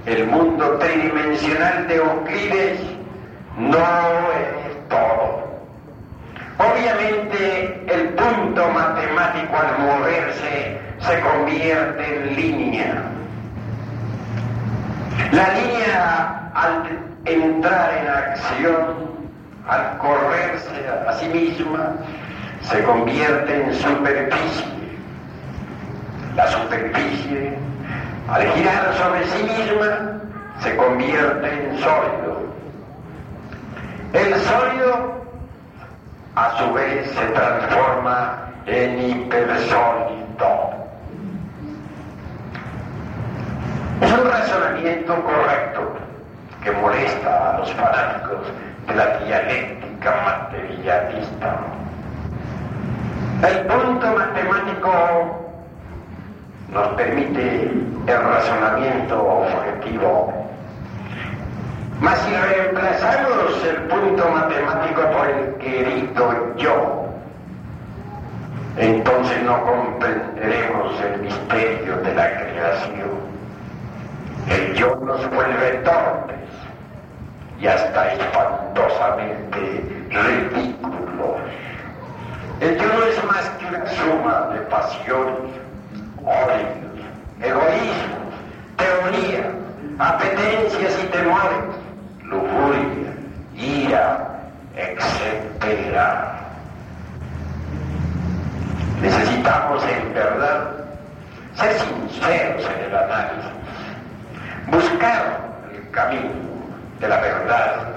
el 0.05 0.27
mundo 0.27 0.77
tridimensional 0.79 1.87
de 1.87 1.95
Euclides 1.95 2.79
no 3.57 3.77
es 3.77 4.89
todo. 4.89 5.43
Obviamente 6.57 7.83
el 7.93 8.09
punto 8.09 8.69
matemático 8.69 9.57
al 9.57 9.79
moverse 9.79 10.79
se 10.99 11.19
convierte 11.19 12.15
en 12.15 12.35
línea. 12.35 13.03
La 15.31 15.49
línea 15.53 16.51
al 16.53 17.03
entrar 17.25 17.93
en 17.97 18.07
acción, 18.07 19.12
al 19.67 19.97
correrse 19.97 20.87
a 21.07 21.13
sí 21.13 21.27
misma, 21.27 21.93
se 22.61 22.83
convierte 22.83 23.63
en 23.63 23.73
superficie. 23.73 24.73
La 26.35 26.47
superficie 26.47 27.57
al 28.29 28.47
girar 28.53 28.93
sobre 28.95 29.25
sí 29.27 29.43
misma, 29.43 30.19
se 30.59 30.75
convierte 30.77 31.47
en 31.47 31.77
sólido. 31.79 32.41
El 34.13 34.35
sólido, 34.35 35.23
a 36.35 36.57
su 36.57 36.73
vez, 36.73 37.09
se 37.11 37.25
transforma 37.27 38.49
en 38.65 39.09
hipersólido. 39.09 40.73
Es 44.01 44.11
un 44.11 44.29
razonamiento 44.29 45.23
correcto 45.23 45.93
que 46.63 46.71
molesta 46.71 47.55
a 47.55 47.59
los 47.59 47.73
fanáticos 47.73 48.47
la 48.91 49.17
dialéctica 49.19 50.11
materialista. 50.25 51.57
El 53.47 53.65
punto 53.65 54.07
matemático 54.07 55.49
nos 56.69 56.87
permite 56.89 57.71
el 58.07 58.23
razonamiento 58.23 59.23
objetivo. 59.23 60.33
Mas 62.01 62.19
si 62.19 62.35
reemplazamos 62.35 63.63
el 63.65 63.75
punto 63.83 64.29
matemático 64.29 65.01
por 65.11 65.29
el 65.29 65.53
querido 65.55 66.55
yo, 66.57 67.05
entonces 68.77 69.43
no 69.43 69.61
comprenderemos 69.63 70.99
el 71.01 71.21
misterio 71.21 71.97
de 71.97 72.13
la 72.15 72.29
creación. 72.29 73.09
El 74.49 74.73
yo 74.73 74.95
nos 75.05 75.29
vuelve 75.29 75.81
torpes 75.85 76.33
y 77.63 77.67
hasta 77.67 78.13
espantosamente 78.13 79.85
ridículos. 80.09 81.37
El 82.59 82.77
yo 82.77 83.03
es 83.05 83.23
más 83.23 83.49
que 83.51 83.65
una 83.67 83.85
suma 83.87 84.49
de 84.53 84.59
pasiones 84.65 85.49
odios, 86.25 86.67
egoísmos, 87.41 88.33
teoría, 88.75 89.49
apetencias 89.97 90.99
y 91.03 91.07
temores, 91.07 91.63
lujuria, 92.23 93.13
ira, 93.55 94.27
etc. 94.75 95.97
Necesitamos 99.01 99.83
en 99.85 100.13
verdad 100.13 100.67
ser 101.55 101.73
sinceros 101.79 102.65
en 102.75 102.85
el 102.89 102.95
análisis, 102.95 103.51
buscar 104.69 105.39
el 105.73 105.89
camino 105.91 106.52
de 106.99 107.07
la 107.07 107.17
verdad, 107.19 107.87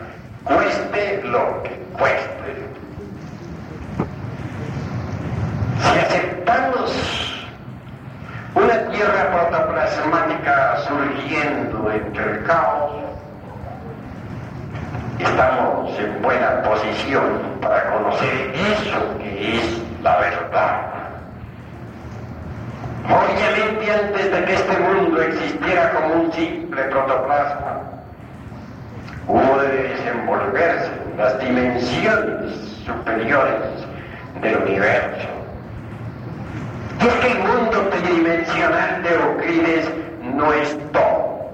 cueste 0.44 1.22
lo 1.24 1.62
que 1.62 1.70
cueste. 1.98 2.66
Si 5.80 5.98
aceptamos 5.98 7.46
una 8.54 8.90
tierra 8.90 9.30
protoplasmática 9.30 10.76
surgiendo 10.88 11.90
entre 11.92 12.30
el 12.32 12.44
caos, 12.44 12.92
estamos 15.18 15.98
en 15.98 16.22
buena 16.22 16.62
posición 16.62 17.40
para 17.60 17.90
conocer 17.92 18.54
eso 18.54 19.18
que 19.18 19.56
es 19.56 19.82
la 20.02 20.16
verdad. 20.18 20.96
Obviamente 23.06 23.92
antes 23.92 24.32
de 24.32 24.44
que 24.44 24.54
este 24.54 24.78
mundo 24.78 25.22
existiera 25.22 25.92
como 25.92 26.14
un 26.22 26.32
simple 26.32 26.82
protoplasma, 26.84 27.85
desenvolverse 30.06 30.90
en 31.10 31.18
las 31.18 31.38
dimensiones 31.40 32.52
superiores 32.84 33.60
del 34.40 34.56
universo. 34.58 35.28
Y 37.00 37.06
es 37.06 37.14
que 37.14 37.32
el 37.32 37.38
mundo 37.38 37.88
tridimensional 37.90 39.02
de 39.02 39.14
Euclides 39.14 39.90
no 40.34 40.52
es 40.52 40.78
todo. 40.92 41.50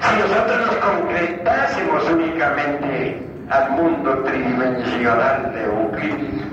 Si 0.00 0.16
nosotros 0.20 0.66
nos 0.66 0.76
concretásemos 0.76 2.10
únicamente 2.10 3.22
al 3.50 3.70
mundo 3.72 4.22
tridimensional 4.24 5.52
de 5.52 5.64
Euclides, 5.64 6.44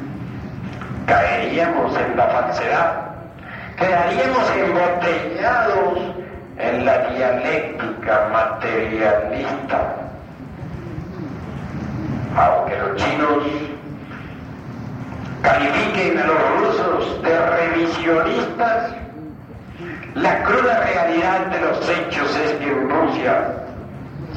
caeríamos 1.06 1.96
en 1.98 2.18
la 2.18 2.28
falsedad, 2.28 2.94
quedaríamos 3.78 4.52
embotellados 4.58 6.00
en 6.58 6.86
la 6.86 6.98
dialéctica 7.10 8.30
materialista. 8.32 10.01
Los 12.82 12.96
chinos 12.96 13.44
califiquen 15.44 16.18
a 16.18 16.26
los 16.26 16.60
rusos 16.60 17.22
de 17.22 17.40
revisionistas, 17.40 18.94
la 20.16 20.44
cruda 20.44 20.80
realidad 20.80 21.46
de 21.48 21.62
los 21.62 21.90
hechos 21.90 22.36
es 22.38 22.54
que 22.54 22.68
en 22.68 22.90
Rusia 22.90 23.54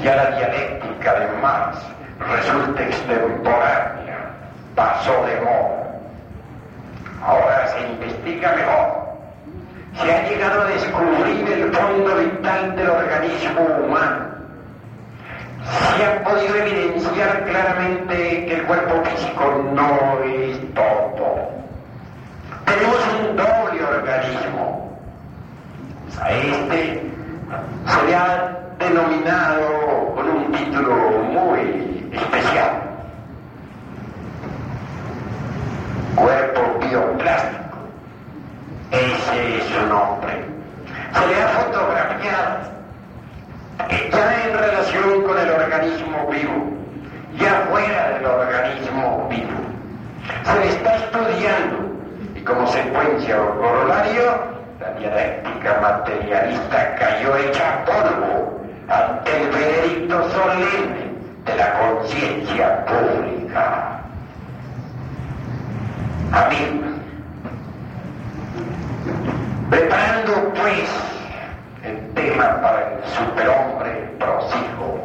ya 0.02 0.16
la 0.16 0.30
dialéctica 0.36 1.20
de 1.20 1.40
Marx 1.40 1.78
resulta 2.20 2.82
extemporánea, 2.82 4.30
pasó 4.74 5.24
de 5.24 5.40
moda. 5.40 5.84
Ahora 7.24 7.68
se 7.68 7.80
investiga 7.80 8.52
mejor. 8.52 9.04
Se 10.02 10.12
ha 10.12 10.28
llegado 10.28 10.62
a 10.62 10.66
descubrir 10.66 11.50
el 11.50 11.72
fondo 11.72 12.16
vital 12.16 12.76
del 12.76 12.90
organismo 12.90 13.60
humano. 13.84 14.33
Se 15.64 16.04
ha 16.04 16.22
podido 16.22 16.56
evidenciar 16.56 17.44
claramente 17.44 18.46
que 18.46 18.54
el 18.54 18.62
cuerpo 18.64 19.02
físico 19.04 19.64
no 19.72 20.22
es 20.24 20.74
todo. 20.74 21.48
Tenemos 22.66 22.98
un 23.20 23.36
doble 23.36 23.84
organismo. 23.84 24.98
A 26.20 26.30
este 26.32 27.02
se 27.86 28.06
le 28.06 28.14
ha 28.14 28.58
denominado 28.78 30.12
con 30.14 30.28
un 30.28 30.52
título 30.52 30.94
muy 31.32 32.10
especial. 32.12 32.82
Cuerpo 36.14 36.78
bioplástico. 36.80 37.78
Ese 38.90 39.56
es 39.58 39.64
su 39.64 39.86
nombre. 39.86 40.44
Se 41.14 41.26
le 41.26 41.42
ha 41.42 41.48
fotografiado 41.48 42.73
ya 43.78 44.44
en 44.46 44.58
relación 44.58 45.22
con 45.24 45.38
el 45.38 45.50
organismo 45.50 46.26
vivo, 46.30 46.70
ya 47.38 47.66
fuera 47.70 48.10
del 48.10 48.26
organismo 48.26 49.26
vivo. 49.28 49.50
Se 50.44 50.60
le 50.60 50.68
está 50.68 50.96
estudiando 50.96 51.76
y 52.34 52.40
como 52.40 52.66
secuencia 52.68 53.40
o 53.40 53.60
corolario, 53.60 54.54
la 54.80 54.90
dialéctica 54.92 55.80
materialista 55.80 56.94
cayó 56.96 57.36
hecha 57.36 57.84
polvo 57.84 58.60
ante 58.88 59.42
el 59.42 59.48
veredicto 59.50 60.30
solemne 60.30 61.14
de 61.44 61.56
la 61.56 61.78
conciencia 61.78 62.84
pública. 62.84 64.00
Amigos, 66.32 66.94
preparando 69.70 70.52
pues 70.54 71.03
para 72.60 72.80
el 72.80 73.04
superhombre 73.16 73.90
prosigo. 74.18 75.02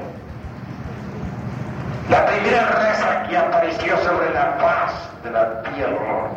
La 2.09 2.25
primera 2.25 2.65
raza 2.67 3.23
que 3.23 3.37
apareció 3.37 3.97
sobre 3.99 4.33
la 4.33 4.57
faz 4.59 4.93
de 5.23 5.31
la 5.31 5.61
tierra 5.63 6.27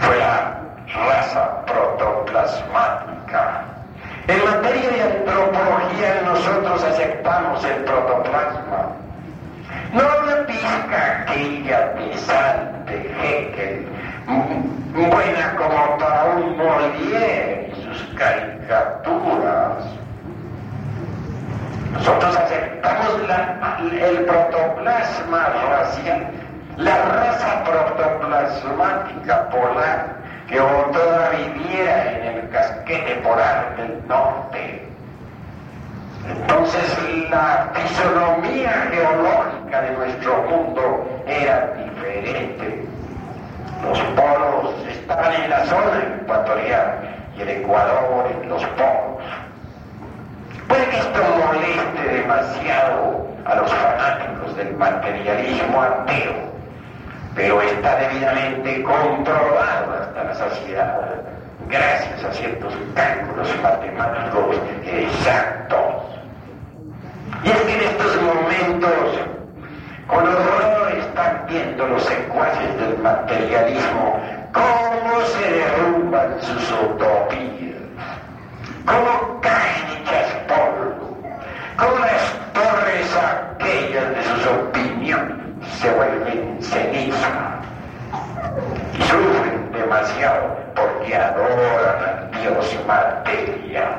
fue 0.00 0.18
la 0.18 0.60
raza 1.06 1.64
protoplasmática. 1.66 3.62
En 4.26 4.44
materia 4.44 4.90
de 4.90 5.02
antropología 5.02 6.22
nosotros 6.24 6.84
aceptamos 6.84 7.64
el 7.64 7.84
protoplasma. 7.84 8.88
No 9.92 10.02
la 10.02 10.46
pizca 10.46 11.22
aquella 11.22 11.94
de 12.86 12.96
Heckel, 13.22 13.86
buena 14.92 15.56
como 15.56 15.98
para 15.98 16.24
un 16.36 16.56
Molière 16.56 17.73
sus 17.94 18.14
caricaturas. 18.14 19.84
Nosotros 21.92 22.36
aceptamos 22.36 23.20
el 24.00 24.24
protoplasma 24.24 25.46
racial, 25.70 26.26
la 26.76 26.96
raza 26.96 27.64
protoplasmática 27.64 29.48
polar 29.48 30.14
que 30.48 30.56
toda 30.56 31.30
viviera 31.30 32.12
en 32.12 32.38
el 32.38 32.48
casquete 32.50 33.14
polar 33.22 33.76
del 33.76 34.06
norte. 34.06 34.86
Entonces 36.28 36.98
la 37.30 37.70
fisonomía 37.74 38.88
geológica 38.90 39.80
de 39.82 39.90
nuestro 39.92 40.42
mundo 40.42 41.22
era 41.26 41.72
diferente. 41.74 42.86
Los 43.82 43.98
polos 44.00 44.74
estaban 44.88 45.32
en 45.34 45.50
la 45.50 45.64
zona 45.66 46.02
ecuatorial 46.20 47.14
y 47.36 47.42
el 47.42 47.48
Ecuador 47.48 48.26
en 48.30 48.48
los 48.48 48.64
polos. 48.64 49.24
Puede 50.68 50.86
que 50.88 50.96
esto 50.96 51.20
moleste 51.38 52.14
demasiado 52.14 53.26
a 53.44 53.54
los 53.56 53.70
fanáticos 53.72 54.56
del 54.56 54.74
materialismo 54.76 55.82
ateo, 55.82 56.34
pero 57.34 57.60
está 57.60 57.96
debidamente 57.96 58.82
comprobado 58.82 59.94
hasta 60.00 60.24
la 60.24 60.34
saciedad 60.34 61.24
gracias 61.68 62.24
a 62.24 62.32
ciertos 62.32 62.72
cálculos 62.94 63.48
matemáticos 63.62 64.56
exactos. 64.86 66.04
Y 67.42 67.50
es 67.50 67.56
que 67.56 67.74
en 67.74 67.80
estos 67.80 68.22
momentos, 68.22 69.20
con 70.06 70.26
horror 70.26 70.92
están 70.98 71.44
viendo 71.48 71.86
los 71.88 72.02
secuaces 72.04 72.76
del 72.78 72.98
materialismo 72.98 74.20
cómo 74.54 75.20
se 75.26 75.50
derrumban 75.52 76.40
sus 76.40 76.70
utopías, 76.70 77.82
cómo 78.86 79.40
caen 79.40 80.00
hechas 80.00 80.32
polvo, 80.46 81.18
cómo 81.76 81.98
las 81.98 82.52
torres 82.52 83.16
aquellas 83.16 84.10
de 84.14 84.22
sus 84.22 84.46
opiniones 84.46 85.36
se 85.80 85.90
vuelven 85.90 86.62
ceniza 86.62 87.60
y 88.96 89.02
sufren 89.02 89.72
demasiado 89.72 90.56
porque 90.74 91.16
adoran 91.16 92.04
al 92.04 92.30
Dios 92.40 92.78
materia. 92.86 93.98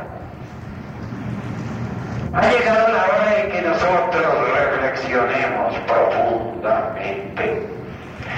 Ha 2.34 2.50
llegado 2.50 2.92
la 2.92 3.06
hora 3.06 3.30
de 3.38 3.50
que 3.50 3.62
nosotros 3.62 4.26
reflexionemos 4.54 5.76
profundamente. 5.88 7.68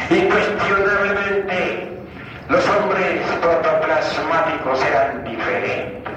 Incuestionablemente, 0.09 1.87
los 2.49 2.65
hombres 2.69 3.21
protoplasmáticos 3.41 4.81
eran 4.85 5.23
diferentes. 5.25 6.13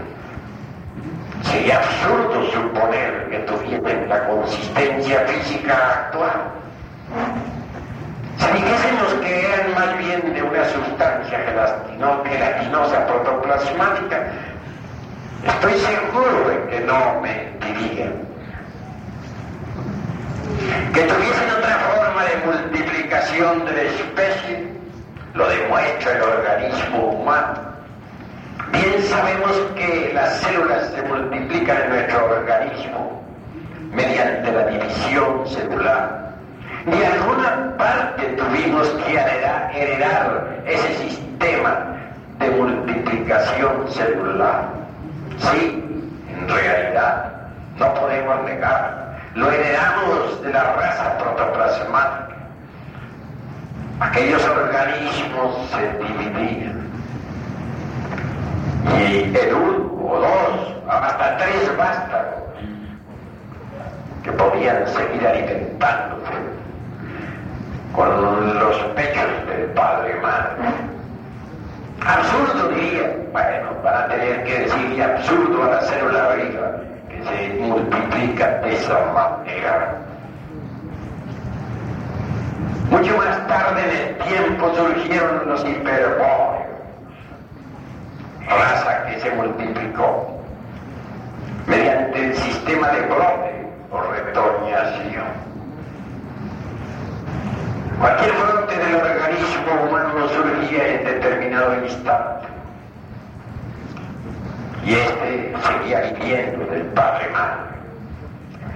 Sería 1.43 1.79
absurdo 1.79 2.40
suponer 2.53 3.29
que 3.31 3.39
tuviesen 3.41 4.09
la 4.09 4.27
consistencia 4.27 5.21
física 5.27 6.07
actual. 6.07 6.53
Si 8.39 8.47
dijésemos 8.53 9.15
que 9.23 9.47
eran 9.47 9.75
más 9.75 9.99
bien 9.99 10.35
de 10.35 10.43
una 10.43 10.65
sustancia 10.65 11.39
gelatino, 11.39 12.25
gelatinosa 12.25 13.07
protoplasmática, 13.07 14.27
estoy 15.47 15.75
seguro 15.75 16.49
de 16.49 16.71
que 16.71 16.81
no 16.81 17.21
mentirían. 17.21 18.15
Que 20.95 21.03
tuviesen 21.03 21.51
otra 21.59 21.79
forma 21.95 22.25
de 22.25 22.37
multiplicación 22.47 23.65
de 23.67 23.73
la 23.73 23.83
especie, 23.83 24.69
lo 25.35 25.49
demuestra 25.49 26.13
el 26.17 26.23
organismo 26.23 26.99
humano. 26.99 27.70
Bien 28.73 29.03
sabemos 29.09 29.53
que 29.77 30.13
las 30.15 30.41
células 30.41 30.91
se 30.95 31.03
multiplican 31.03 31.83
en 31.83 31.91
nuestro 31.91 32.25
organismo 32.27 33.23
mediante 33.93 34.53
la 34.53 34.67
división 34.67 35.47
celular. 35.49 36.31
De 36.87 37.07
alguna 37.07 37.77
parte 37.77 38.23
tuvimos 38.39 38.89
que 38.89 39.13
heredar, 39.13 39.71
heredar 39.75 40.63
ese 40.67 40.95
sistema 40.99 41.97
de 42.39 42.51
multiplicación 42.51 43.91
celular. 43.91 44.69
Sí, 45.39 45.85
en 46.29 46.49
realidad, 46.49 47.33
no 47.79 47.95
podemos 47.95 48.45
negar, 48.45 49.19
lo 49.35 49.51
heredamos 49.51 50.43
de 50.43 50.53
la 50.53 50.73
raza 50.75 51.19
protoplasmática. 51.19 52.37
Aquellos 54.01 54.43
organismos 54.47 55.69
se 55.71 56.05
dividían. 56.05 56.80
Y 58.87 59.37
el 59.37 59.55
uno 59.55 60.11
o 60.11 60.21
dos, 60.21 60.77
hasta 60.89 61.37
tres 61.39 61.77
vástagos, 61.77 62.41
que 64.23 64.33
podían 64.33 64.87
seguir 64.89 65.27
alimentándose 65.27 66.33
con 67.95 68.59
los 68.59 68.77
pechos 68.95 69.47
del 69.49 69.65
padre 69.75 70.15
madre. 70.21 70.71
Absurdo 72.07 72.69
diría, 72.69 73.15
bueno, 73.33 73.71
van 73.85 74.05
a 74.05 74.09
tener 74.09 74.45
que 74.45 74.61
decir 74.61 75.03
absurdo 75.03 75.65
a 75.65 75.69
la 75.69 75.83
célula 75.83 76.35
viva 76.35 76.71
que 77.09 77.25
se 77.25 77.63
multiplica 77.63 78.47
de 78.61 78.75
esa 78.75 79.13
manera. 79.13 79.97
Mucho 82.91 83.17
más 83.19 83.47
tarde 83.47 83.83
en 83.83 83.91
el 83.91 84.19
tiempo 84.29 84.73
surgieron 84.75 85.49
los 85.49 85.65
hiperbóreos, 85.65 86.50
raza 88.51 89.07
que 89.07 89.21
se 89.21 89.31
multiplicó 89.31 90.39
mediante 91.67 92.27
el 92.27 92.37
sistema 92.37 92.89
de 92.89 93.01
brote 93.03 93.67
o 93.91 94.01
retoñación. 94.01 95.25
Cualquier 98.01 98.33
brote 98.33 98.77
del 98.77 98.95
organismo 98.97 99.89
humano 99.89 100.29
surgía 100.29 100.89
en 100.89 101.05
determinado 101.05 101.85
instante. 101.85 102.49
Y 104.85 104.95
este 104.95 105.55
seguía 105.67 106.01
viviendo 106.13 106.65
del 106.67 106.83
padre 106.87 107.29
madre. 107.31 107.71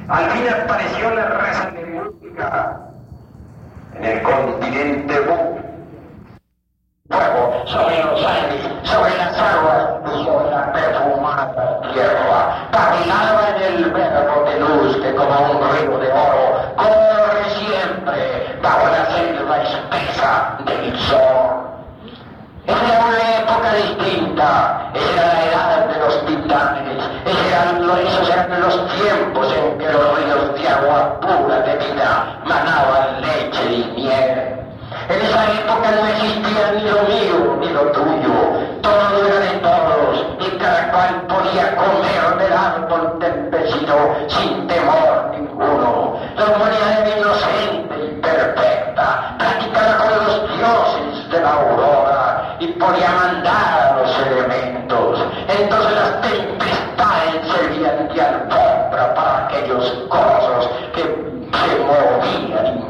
Al 0.08 0.30
fin 0.32 0.44
apareció 0.48 1.14
la 1.14 1.28
raza 1.28 1.70
de 1.70 1.84
en 3.96 4.04
el 4.04 4.22
continente 4.22 5.20
Bu. 5.20 5.73
Sobre 7.14 8.02
los 8.02 8.26
aires, 8.26 8.66
sobre 8.82 9.16
las 9.16 9.38
aguas 9.38 9.86
y 10.06 10.24
sobre 10.24 10.50
la 10.50 10.72
perfumada 10.72 11.80
tierra. 11.92 12.68
Caminaba 12.72 13.50
en 13.56 13.62
el 13.62 13.90
verbo 13.92 14.44
de 14.44 14.60
luz 14.60 14.96
que 14.96 15.14
como 15.14 15.52
un 15.52 15.76
río 15.76 15.98
de 15.98 16.10
oro 16.10 16.74
corre 16.76 17.44
siempre 17.50 18.58
bajo 18.60 18.86
la 18.88 19.06
selva 19.14 19.62
espesa 19.62 20.58
del 20.66 20.98
sol. 20.98 21.64
Era 22.66 23.04
una 23.06 23.38
época 23.38 23.74
distinta, 23.74 24.90
era 24.94 25.26
la 25.34 25.44
edad 25.44 25.86
de 25.86 25.98
los 26.00 26.26
titanes, 26.26 27.04
eran, 27.26 27.90
esos 28.06 28.28
eran 28.28 28.60
los 28.60 28.74
tiempos 28.96 29.54
en 29.54 29.78
que 29.78 29.92
los 29.92 30.18
ríos 30.18 30.54
de 30.60 30.68
agua 30.68 31.20
pura 31.20 31.60
de 31.60 31.76
vida 31.76 32.40
manaban 32.44 33.20
leche 33.20 33.72
y 33.72 33.84
miel. 33.94 34.43
En 35.06 35.20
esa 35.20 35.52
época 35.52 35.90
no 35.90 36.06
existía 36.06 36.72
ni 36.72 36.84
lo 36.88 37.02
mío 37.02 37.56
ni 37.60 37.68
lo 37.68 37.82
tuyo, 37.92 38.32
todo 38.80 39.26
era 39.26 39.38
de 39.40 39.58
todos 39.58 40.26
y 40.40 40.56
cada 40.56 40.90
cual 40.90 41.26
podía 41.28 41.76
comer 41.76 42.38
del 42.38 42.52
árbol 42.52 43.18
del 43.18 43.44
sin 44.28 44.66
temor 44.66 45.30
ninguno. 45.32 46.18
La 46.38 46.44
humanidad 46.46 47.06
era 47.06 47.18
inocente 47.18 47.94
y 48.02 48.20
perfecta, 48.22 49.36
practicada 49.38 49.98
con 49.98 50.08
los 50.08 50.56
dioses 50.56 51.30
de 51.30 51.40
la 51.40 51.52
aurora 51.52 52.56
y 52.60 52.66
podía 52.68 53.10
mandar 53.10 53.92
a 53.92 53.96
los 54.00 54.26
elementos. 54.26 55.22
Entonces 55.48 55.92
las 55.92 56.20
tempestades 56.22 57.48
servían 57.54 58.08
de 58.08 58.22
alfombra 58.22 59.14
para 59.14 59.46
aquellos 59.48 59.92
colosos 60.08 60.70
que 60.94 61.02
se 61.02 61.78
movían 61.80 62.84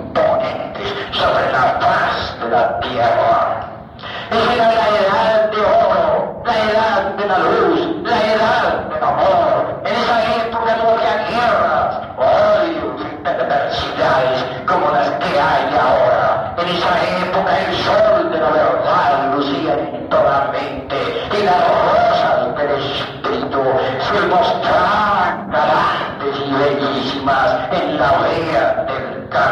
sobre 1.25 1.53
la 1.53 1.81
faz 1.81 2.39
de 2.41 2.49
la 2.51 2.81
tierra. 2.81 3.61
Esa 4.31 4.55
era 4.55 4.69
la 4.81 4.89
edad 5.01 5.51
de 5.51 5.61
oro, 5.61 6.43
la 6.45 6.57
edad 6.69 7.03
de 7.17 7.25
la 7.27 7.39
luz, 7.39 7.81
la 8.03 8.19
edad 8.35 8.65
del 8.91 9.03
amor. 9.03 9.81
En 9.87 9.95
esa 9.95 10.17
época 10.37 10.77
no 10.77 10.91
había 10.91 11.15
guerras, 11.31 11.91
odios 12.19 13.01
y 13.01 13.17
perversidades 13.25 14.45
como 14.67 14.91
las 14.91 15.09
que 15.23 15.41
hay 15.41 15.65
ahora. 15.87 16.55
En 16.59 16.69
esa 16.69 16.93
época 17.25 17.59
el 17.59 17.77
sol 17.85 18.14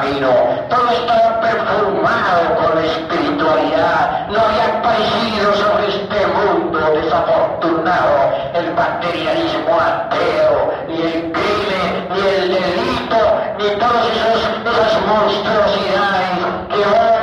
Todo 0.02 0.90
estaba 0.90 1.40
perfumado 1.40 2.56
con 2.56 2.76
espiritualidad. 2.84 4.26
No 4.30 4.40
había 4.40 4.80
aparecido 4.80 5.54
sobre 5.54 5.88
este 5.90 6.26
mundo 6.26 6.78
desafortunado 7.00 8.32
el 8.52 8.74
materialismo 8.74 9.80
ateo, 9.80 10.74
ni 10.88 11.02
el 11.02 11.32
crimen, 11.32 12.08
ni 12.10 12.20
el 12.20 12.48
delito, 12.48 13.16
ni 13.58 13.68
todas 13.78 14.06
esas 14.10 15.06
monstruosidades 15.06 16.38
que 16.68 16.78
hoy 16.78 17.21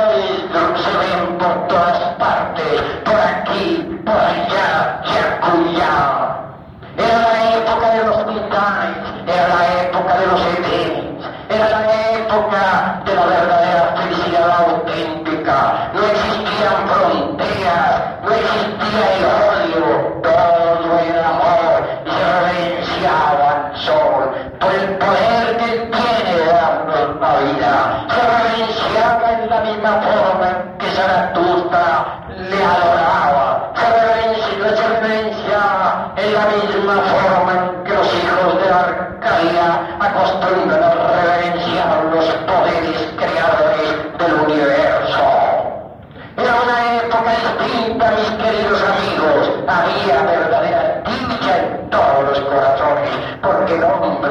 mis 48.08 48.30
queridos 48.42 48.82
amigos. 48.82 49.50
Había 49.68 50.22
verdadera 50.22 51.02
dicha 51.04 51.58
en 51.58 51.90
todos 51.90 52.24
los 52.28 52.40
corazones, 52.40 53.10
porque 53.42 53.74
el 53.74 53.84
hombre 53.84 54.30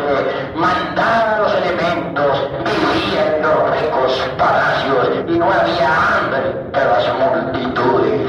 mandaba 0.56 1.38
los 1.40 1.54
elementos, 1.54 2.50
vivía 2.66 3.36
en 3.36 3.44
los 3.44 3.80
ricos 3.80 4.30
palacios 4.38 5.10
y 5.28 5.38
no 5.38 5.46
había 5.46 5.90
hambre 5.96 6.42
de 6.72 6.86
las 6.86 7.06
multitudes. 7.14 8.22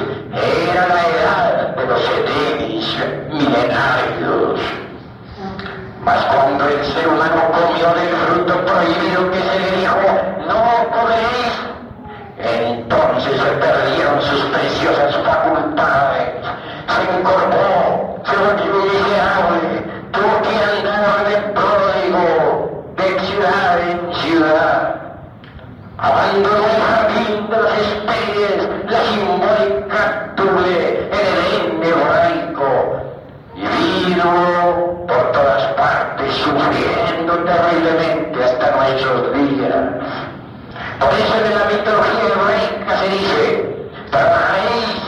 Era 0.70 0.87
la 0.88 1.03
edad 1.09 1.76
de 1.76 1.87
los 1.87 2.00
edenis 2.11 2.98
milenarios. 3.33 4.61
Mas 6.05 6.24
cuando 6.26 6.64
el 6.66 6.85
ser 6.85 7.09
humano 7.09 7.42
comió 7.53 7.94
del 7.94 8.09
fruto 8.09 8.64
prohibido 8.64 9.31
que 9.31 9.38
se 9.38 9.59
le 9.59 9.81
dijo, 9.81 9.96
no 10.46 10.91
comeréis, 10.91 11.61
entonces 13.20 13.40
se 13.42 13.50
perdieron 13.56 14.22
sus 14.22 14.40
preciosas 14.46 15.16
facultades, 15.24 16.28
se 16.88 17.18
incorporó, 17.18 18.16
se 18.24 18.36
volvió 18.36 18.84
miserable, 18.84 19.84
tuvo 20.12 20.40
andar 20.78 21.28
de 21.28 21.36
pródigo, 21.52 22.84
de 22.96 23.20
ciudad 23.20 23.80
en 23.80 24.14
ciudad. 24.14 24.94
Abandonó 25.98 26.64
el 26.64 26.82
jardín 26.82 27.50
de 27.50 27.62
las 27.62 27.78
especies, 27.78 28.68
la 28.88 29.00
simbólica 29.12 30.34
tule, 30.36 31.10
el 31.10 31.26
Edén 31.28 31.82
hebraico, 31.82 33.02
y 33.54 34.06
vino 34.06 35.06
por 35.06 35.32
todas 35.32 35.62
partes 35.74 36.34
sufriendo 36.36 37.34
terriblemente 37.44 38.44
hasta 38.44 38.76
nuestros 38.76 39.34
días. 39.34 40.30
Por 41.01 41.09
eso 41.14 41.34
en 41.44 41.59
la 41.59 41.64
mitología 41.64 42.28
hebraica 42.28 42.98
se 42.98 43.09
dice, 43.09 43.88
trabajaréis 44.11 45.01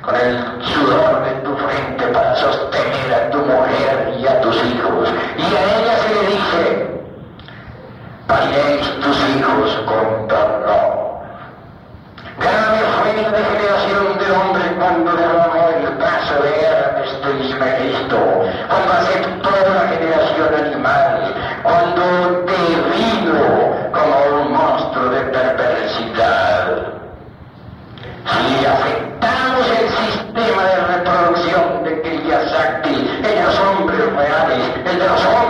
con 0.00 0.16
el 0.16 0.64
sudor 0.64 1.22
de 1.24 1.30
tu 1.44 1.56
frente 1.56 2.06
para 2.06 2.34
sostener 2.36 3.14
a 3.14 3.30
tu 3.30 3.38
mujer 3.38 4.14
y 4.18 4.26
a 4.26 4.40
tus 4.40 4.56
hijos. 4.56 5.10
Y 5.36 5.42
a 5.42 5.62
ella 5.78 5.96
se 5.98 6.14
le 6.14 6.26
dice, 6.32 7.00
pariréis 8.26 9.00
tus 9.00 9.16
hijos 9.36 9.82
con 9.84 10.28
dolor. 10.28 11.04
Grave 12.38 12.80
fue 12.96 13.22
la 13.22 13.30
degeneración 13.30 14.18
del 14.18 14.32
hombre 14.32 14.64
cuando 14.78 15.12
derramó 15.12 15.68
el 15.68 15.84
este 17.04 17.44
Ismenisto, 17.44 18.16
cuando 18.68 18.92
aceptó 18.92 19.50
la 19.50 19.88
generación 19.88 20.54
animal, 20.54 21.34
cuando 21.62 22.44
sistema 30.34 30.64
de 30.64 30.76
reproducción 30.80 31.84
de 31.84 32.02
Kiyosaki 32.02 33.20
en 33.24 33.44
los 33.44 33.60
hombres 33.60 34.12
reales, 34.16 34.84
de 34.84 34.94
los 34.94 35.24
hombres 35.26 35.43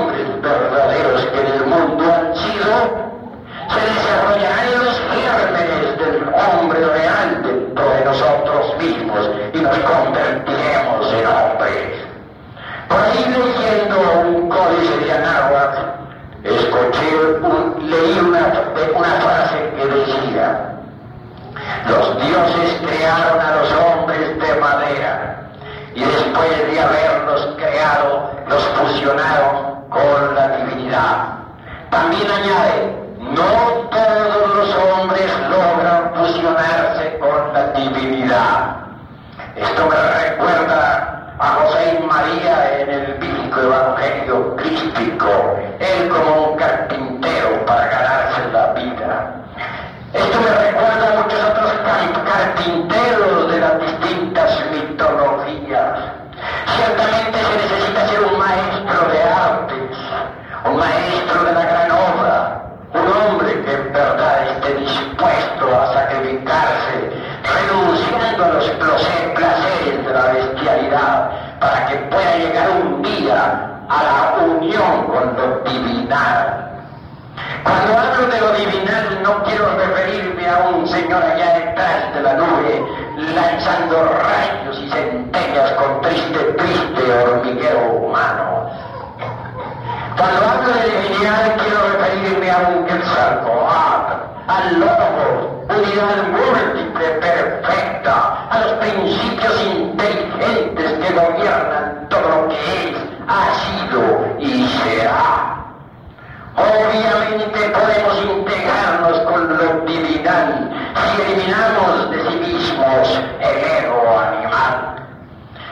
el 113.02 113.84
ego 113.84 114.18
animal. 114.18 114.96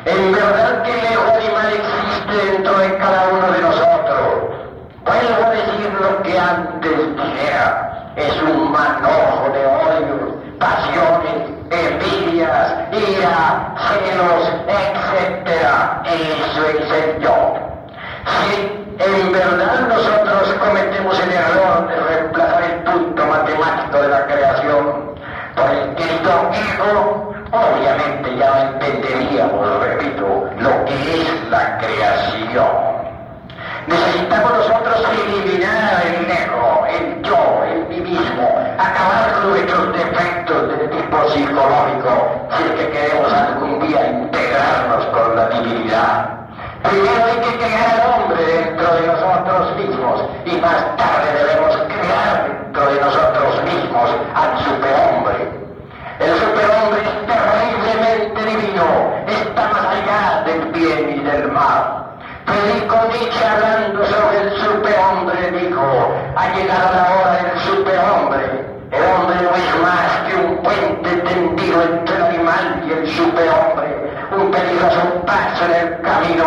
En 0.04 0.32
verdad 0.32 0.82
que 0.82 0.90
el 0.90 1.12
ego 1.12 1.22
animal 1.34 1.72
existe 1.72 2.52
dentro 2.52 2.78
de 2.78 2.96
cada 2.98 3.28
uno 3.28 3.52
de 3.52 3.60
nosotros. 3.60 4.52
Vuelvo 5.04 5.46
a 5.46 5.50
decir 5.50 5.92
lo 6.00 6.22
que 6.22 6.38
antes 6.38 7.16
dijera. 7.16 8.12
Es 8.16 8.42
un 8.42 8.72
manojo 8.72 9.50
de 9.52 9.66
odios, 9.66 10.34
pasiones, 10.58 11.50
envidias, 11.70 12.74
ira, 12.92 13.74
celos, 13.88 14.48
etc. 14.68 15.48
Eso 16.04 16.66
es 16.66 16.90
Primero 46.92 47.24
hay 47.24 47.40
que 47.40 47.56
crear 47.56 48.00
al 48.02 48.20
hombre 48.20 48.44
dentro 48.44 48.94
de 48.94 49.06
nosotros 49.06 49.76
mismos 49.78 50.24
y 50.44 50.60
más 50.60 50.94
tarde 50.98 51.32
debemos 51.38 51.74
crear 51.88 52.44
dentro 52.46 52.86
de 52.92 53.00
nosotros 53.00 53.64
mismos 53.64 54.10
al 54.34 54.58
superhombre. 54.58 55.48
El 56.20 56.34
superhombre 56.38 57.00
es 57.00 57.26
terriblemente 57.32 58.44
divino, 58.44 58.84
está 59.26 59.68
más 59.68 59.86
allá 59.86 60.42
del 60.44 60.70
bien 60.72 61.16
y 61.16 61.20
del 61.24 61.50
mal. 61.50 62.12
Predico 62.44 62.96
Nietzsche 63.08 63.42
hablando 63.42 64.04
sobre 64.04 64.42
el 64.42 64.50
superhombre, 64.60 65.50
dijo, 65.50 66.14
ha 66.36 66.48
llegado 66.52 66.92
la 66.94 67.14
hora 67.14 67.42
del 67.42 67.58
superhombre. 67.60 68.72
El 68.90 69.02
hombre 69.02 69.36
no 69.40 69.50
es 69.56 69.80
más 69.80 70.28
que 70.28 70.34
un 70.44 70.56
puente 70.58 71.10
tendido 71.22 71.82
entre 71.84 72.16
el 72.16 72.22
animal 72.22 72.84
y 72.86 72.92
el 72.92 73.06
superhombre, 73.08 73.91
un 74.36 74.50
peligroso 74.50 75.22
paso 75.26 75.64
en 75.66 75.72
el 75.72 76.00
camino, 76.02 76.44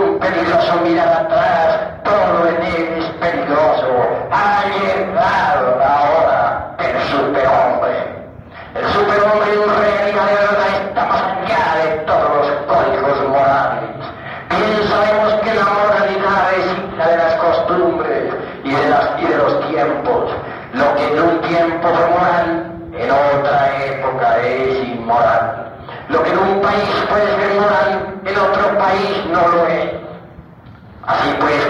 un 0.00 0.18
peligroso 0.18 0.80
mirar 0.82 1.08
atrás, 1.08 1.80
todo 2.04 2.48
en 2.48 2.62
él 2.62 2.98
es 2.98 3.04
peligroso. 3.20 4.08
Ha 4.30 4.64
llegado 4.68 5.78
la 5.78 6.00
hora 6.02 6.76
superhombre. 7.10 7.94
El 8.74 8.86
superhombre 8.92 9.52
en 9.52 9.68
realidad 9.68 9.90
de 9.90 9.95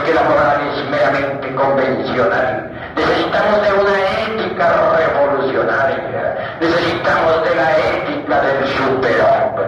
que 0.07 0.15
la 0.15 0.23
moral 0.23 0.61
es 0.73 0.89
meramente 0.89 1.55
convencional. 1.57 2.71
Necesitamos 2.95 3.63
de 3.63 3.73
una 3.75 3.97
ética 4.23 4.67
revolucionaria. 4.97 6.57
Necesitamos 6.61 7.43
de 7.43 7.55
la 7.57 7.77
ética 7.77 8.41
del 8.41 8.67
superhombre. 8.69 9.67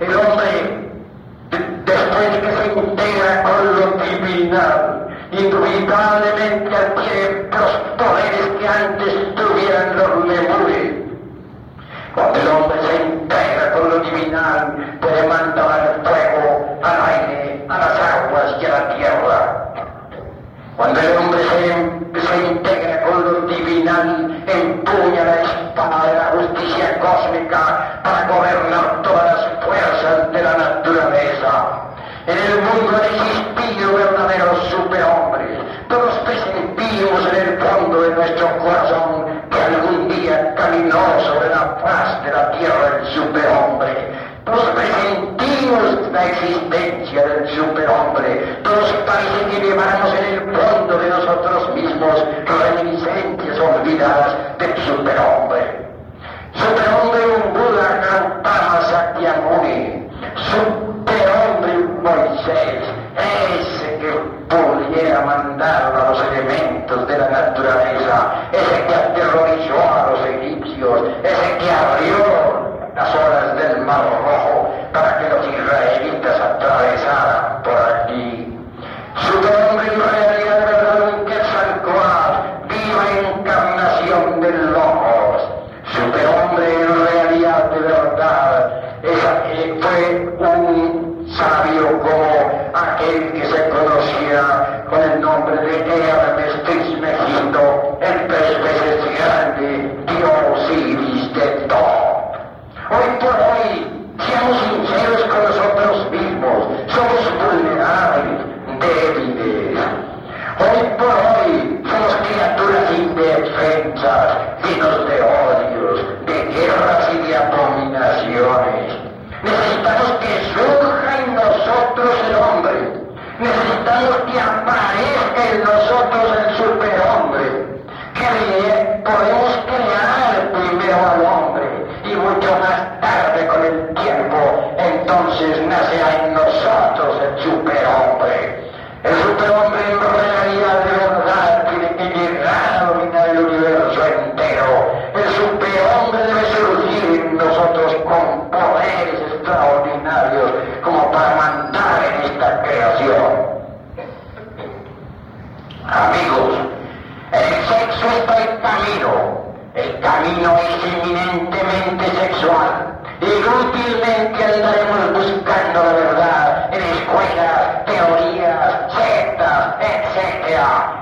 El 0.00 0.16
hombre, 0.16 0.90
después 1.84 2.32
de 2.32 2.40
que 2.40 2.52
se 2.56 2.66
integra 2.80 3.42
con 3.44 3.80
lo 3.80 4.04
divinal, 4.04 5.08
indubitable 5.30 6.26
adquiere 6.76 7.48
los 7.50 7.72
poderes 7.96 8.46
que 8.58 8.68
antes 8.68 9.34
tuvieran 9.36 9.96
los 9.96 10.26
lemures. 10.26 10.94
Cuando 12.12 12.40
el 12.40 12.48
hombre 12.48 12.75
todas 29.02 29.24
las 29.24 29.64
fuerzas 29.64 30.32
de 30.32 30.42
la 30.42 30.56
naturaleza. 30.56 31.80
En 32.26 32.38
el 32.38 32.62
mundo 32.62 32.96
han 32.96 33.04
existido 33.04 33.94
verdaderos 33.94 34.68
superhombres. 34.68 35.58
Todos 35.88 36.14
presentimos 36.24 37.26
en 37.32 37.36
el 37.36 37.58
fondo 37.60 38.02
de 38.02 38.14
nuestro 38.14 38.58
corazón 38.58 39.26
que 39.50 39.62
algún 39.62 40.08
día 40.08 40.54
caminó 40.56 41.20
sobre 41.20 41.48
la 41.50 41.78
faz 41.82 42.24
de 42.24 42.32
la 42.32 42.50
tierra 42.52 42.98
el 43.00 43.06
superhombre. 43.14 44.26
Todos 44.44 44.64
presentimos 44.70 46.12
la 46.12 46.26
existencia 46.26 47.26
del 47.26 47.48
superhombre. 47.48 48.58
Todos 48.62 48.92
parece 49.06 49.50
que 49.50 49.66
llevamos 49.66 50.14
en 50.14 50.24
el 50.34 50.56
fondo 50.56 50.98
de 50.98 51.08
nosotros 51.10 51.74
mismos 51.74 52.24
reminiscencias 52.46 53.58
olvidadas 53.58 54.58
del 54.58 54.76
superhombre. 54.84 55.86
Superhombre 56.54 57.26
un 57.26 57.52
Buda 57.52 58.00
Gautama 58.02 58.80
Sakyamuni. 58.82 60.08
Superhombre 60.50 61.76
un 61.78 62.02
Moisés. 62.02 62.82
Ese 63.16 63.98
que 63.98 64.36
mandar 65.66 66.05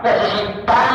etc. 0.04 0.93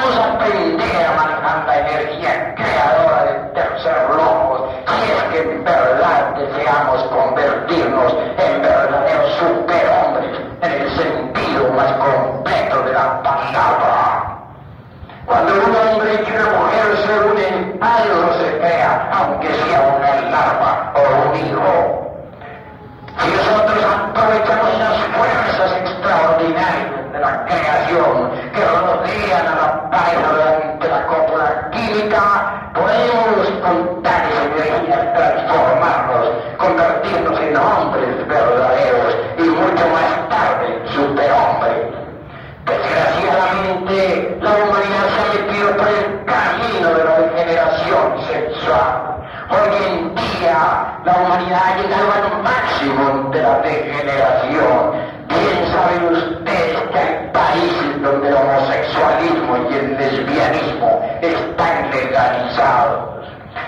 humanidad 51.30 51.62
ha 51.64 51.78
llegado 51.78 52.12
al 52.12 52.42
máximo 52.42 53.30
de 53.30 53.42
la 53.44 53.60
degeneración. 53.60 54.94
Bien 55.28 55.68
saben 55.72 56.16
ustedes 56.16 56.82
que 56.92 56.98
hay 56.98 57.30
países 57.32 58.02
donde 58.02 58.30
el 58.30 58.34
homosexualismo 58.34 59.58
y 59.70 59.74
el 59.76 59.98
lesbianismo 59.98 61.02
están 61.22 61.92
legalizados, 61.92 63.28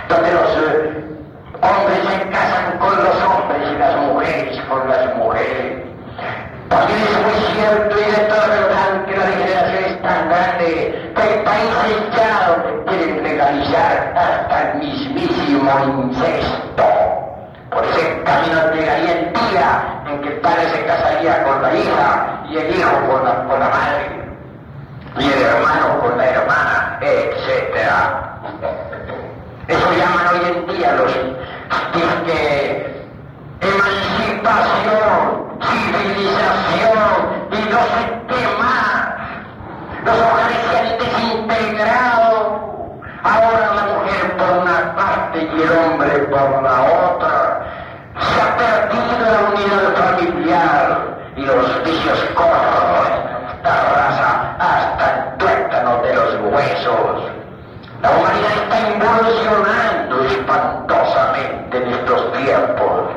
donde 0.09 0.31
los 0.31 0.49
eh, 0.57 1.05
hombres 1.61 1.99
se 2.09 2.29
casan 2.29 2.79
con 2.79 2.95
los 2.95 3.15
hombres 3.29 3.61
y 3.71 3.77
las 3.77 3.95
mujeres 4.07 4.59
con 4.67 4.89
las 4.89 5.15
mujeres. 5.17 5.85
También 6.67 6.99
es 6.99 7.13
muy 7.21 7.53
cierto 7.53 7.95
y 7.95 8.11
de 8.11 8.27
toda 8.27 8.47
verdad 8.47 9.05
que 9.05 9.17
la 9.17 9.25
degeneración 9.25 9.83
es 9.83 10.01
tan 10.01 10.29
grande 10.29 11.11
que 11.15 11.21
hay 11.21 11.43
países 11.43 12.17
ya 12.17 12.47
donde 12.47 12.85
quieren 12.85 13.23
legalizar 13.23 14.13
hasta 14.15 14.71
el 14.71 14.79
mismísimo 14.79 15.71
incesto. 15.85 17.00
Por 17.71 17.85
ese 17.85 18.21
camino 18.23 18.73
llegaría 18.73 19.11
el 19.13 19.33
día 19.33 20.03
en 20.07 20.21
que 20.21 20.29
el 20.29 20.41
padre 20.41 20.69
se 20.69 20.85
casaría 20.85 21.43
con 21.43 21.61
la 21.61 21.73
hija 21.73 22.43
y 22.49 22.57
el 22.57 22.75
hijo 22.75 22.91
con 23.07 23.23
la, 23.23 23.43
con 23.45 23.59
la 23.59 23.69
madre 23.69 24.21
y 25.17 25.25
el 25.25 25.41
hermano 25.41 25.99
con 25.99 26.17
la 26.17 26.25
hermana, 26.25 26.99
etc. 27.01 27.75
Eso 29.67 29.91
llaman 29.93 30.27
hoy 30.33 30.41
en 30.49 30.67
día 30.67 30.93
los 30.93 31.11
que 32.25 33.01
emancipación, 33.61 35.23
civilización 35.61 37.09
y 37.51 37.59
no 37.69 37.79
sé 37.79 38.01
qué 38.27 38.41
más. 38.59 38.91
Los 40.05 40.17
hogares 40.17 40.57
se 40.69 40.77
han 40.77 40.89
desintegrado. 40.97 42.35
Ahora 43.23 43.65
la 43.75 43.83
mujer 43.93 44.23
por 44.37 44.49
una 44.63 44.77
parte 44.95 45.37
y 45.43 45.61
el 45.61 45.71
hombre 45.71 46.11
por 46.29 46.63
la 46.63 46.75
otra. 46.81 47.30
Estos 62.01 62.31
tiempos. 62.33 63.11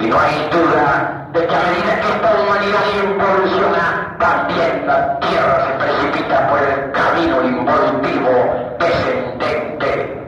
Y 0.00 0.06
no 0.06 0.18
hay 0.18 0.48
duda 0.50 1.26
de 1.32 1.46
que 1.46 1.54
a 1.54 1.60
medida 1.60 2.00
que 2.00 2.08
esta 2.08 2.34
humanidad 2.40 2.84
involuciona, 3.04 4.16
también 4.18 4.86
la 4.86 5.18
Tierra 5.20 5.66
se 5.66 5.72
precipita 5.84 6.48
por 6.48 6.58
el 6.60 6.92
camino 6.92 7.42
involutivo 7.42 8.30
descendente. 8.78 10.18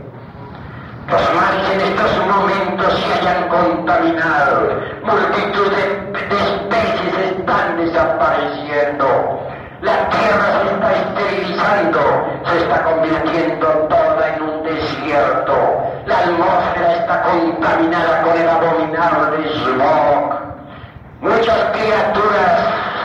Los 1.09 1.35
mares 1.35 1.71
en 1.73 1.81
estos 1.81 2.27
momentos 2.27 3.01
se 3.01 3.21
hayan 3.21 3.49
contaminado, 3.49 4.81
multitud 5.03 5.71
de, 5.71 5.85
de 6.13 6.37
especies 6.37 7.39
están 7.39 7.77
desapareciendo. 7.77 9.41
La 9.83 10.09
tierra 10.09 10.63
se 10.63 10.75
está 10.75 10.93
esterilizando, 10.95 12.01
se 12.47 12.59
está 12.59 12.83
convirtiendo 12.85 13.67
toda 13.67 14.35
en 14.35 14.43
un 14.43 14.63
desierto. 14.63 15.55
La 16.07 16.19
atmósfera 16.21 16.95
está 16.95 17.23
contaminada 17.23 17.64
con 18.35 18.43
el 18.43 18.49
abominable 18.49 19.49
smog. 19.62 20.24
Muchas 21.20 21.59
criaturas 21.72 22.53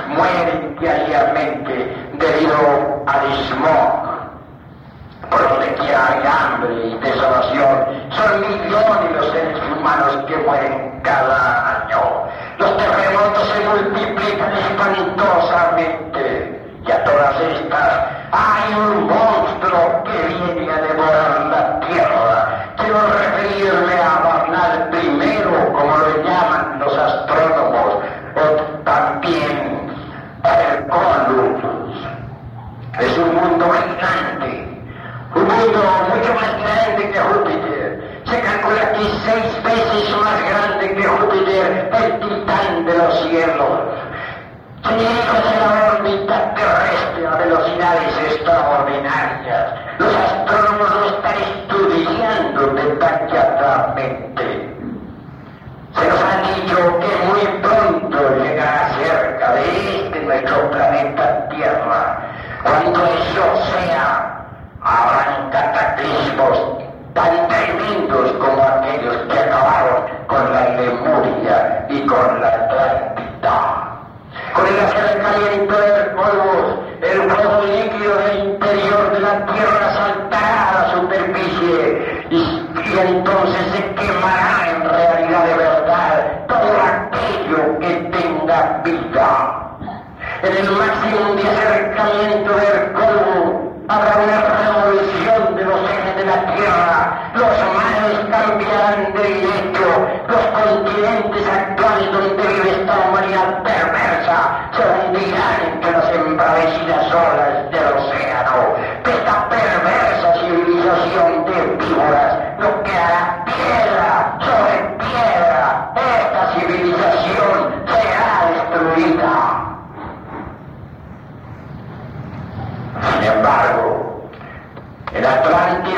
mueren 0.07 0.75
diariamente 0.79 1.95
debido 2.13 3.03
al 3.05 3.31
smog. 3.45 4.09
Por 5.29 5.41
donde 5.49 5.67
quiera 5.75 6.07
hay 6.09 6.23
hambre 6.25 6.73
y 6.87 6.97
desolación. 6.97 7.85
Son 8.11 8.41
millones 8.41 9.11
los 9.15 9.31
seres 9.31 9.59
humanos 9.77 10.17
que 10.27 10.35
mueren 10.37 10.99
cada 11.03 11.83
año. 11.83 12.01
Los 12.57 12.71
multiplican 13.65 14.51
espantosamente. 14.53 16.59
Y 16.87 16.91
a 16.91 17.03
todas 17.03 17.39
estas 17.41 18.07
hay 18.31 18.73
un 18.73 19.07
monstruo 19.07 20.03
que 20.05 20.27
viene 20.27 20.71
a 20.71 20.81
devorar 20.81 21.41
la 21.51 21.79
tierra. 21.81 22.65
Quiero 22.77 22.99
referirme 23.07 24.01
a 24.01 24.38
Barnal 24.59 24.89
primero, 24.89 25.71
como 25.71 25.97
lo 25.97 26.23
llaman 26.23 26.79
los 26.79 26.93
astrónomos, 26.97 28.03
o 28.35 28.41
también 28.83 29.89
Herculus. 30.43 31.63
Es 32.99 33.17
un 33.17 33.35
mundo 33.35 33.65
gigante, 33.71 34.67
un 35.35 35.43
mundo 35.43 35.79
mucho 36.09 36.33
más 36.33 36.51
grande 36.61 37.09
que 37.09 37.19
Júpiter. 37.19 38.21
Se 38.25 38.41
calcula 38.41 38.91
que 38.91 39.03
seis 39.25 39.63
veces 39.63 40.17
más 40.17 40.39
grande 40.49 40.95
que 40.95 41.03
Júpiter, 41.03 41.89
el 41.93 42.19
titán 42.19 42.85
de 42.85 42.97
los 42.97 43.19
cielos. 43.21 43.79
Hacia 44.83 45.09
la 45.59 45.93
órbita 45.93 46.53
terrestre 46.55 46.88
a 47.29 47.37
velocidades 47.37 48.17
extraordinarias. 48.31 49.73
Los 49.99 50.15
astrónomos 50.15 50.89
lo 50.95 51.05
están 51.05 51.37
estudiando 51.37 52.67
detalladamente. 52.73 54.45
Se 55.95 56.07
nos 56.07 56.23
ha 56.23 56.41
dicho 56.55 56.77
que 56.99 57.11
muy 57.27 57.43
pronto 57.61 58.17
llegará 58.43 58.89
cerca 58.97 59.53
de 59.53 60.05
este 60.05 60.19
nuestro 60.21 60.71
planeta 60.71 61.47
Tierra. 61.49 62.01
Cuando 62.63 63.05
eso 63.05 63.45
sea, 63.73 64.45
habrán 64.81 65.49
cataclismos 65.51 66.77
tan 67.13 67.47
tremendos 67.47 68.31
como 68.33 68.63
aquellos 68.63 69.17
que 69.27 69.39
acabaron 69.39 70.03
con 70.27 70.53
la 70.53 70.69
Lemuria 70.69 71.85
y 71.89 72.05
con 72.05 72.41
la 72.41 72.47
Atlántida. 72.47 73.85
Con 74.53 74.67
el 74.67 74.79
acercamiento 74.79 75.79
del 75.79 76.11
polvo, 76.11 76.88
el 77.01 77.29
fuego 77.29 77.63
líquido 77.65 78.15
del 78.17 78.49
interior 78.49 79.11
de 79.13 79.19
la 79.21 79.45
Tierra 79.45 79.93
saltará 79.93 80.69
a 80.69 80.73
la 80.73 80.91
superficie 80.95 82.27
y, 82.29 82.65
entonces 82.99 83.61
se 83.71 83.95
quemará 83.95 84.69
en 84.69 84.89
realidad 84.89 85.45
de 85.45 85.53
verdad 85.55 86.47
todo 86.47 86.71
aquello 86.81 87.79
que 87.79 87.93
tenga 88.11 88.81
vida. 88.83 89.77
En 90.43 90.57
el 90.57 90.71
máximo 90.71 91.35
de 91.35 91.49
acercamiento 91.49 92.53
del 92.55 92.91
polvo 92.91 93.73
habrá 93.87 94.17
una 94.17 94.41
revolución 94.41 95.55
de 95.55 95.65
los 95.65 95.89
ejes 95.89 96.15
de 96.17 96.25
la 96.25 96.55
Tierra, 96.55 97.31
los 97.33 97.55
mares 97.75 98.19
cambiarán 98.29 99.13
de 99.13 99.23
directo, 99.23 99.58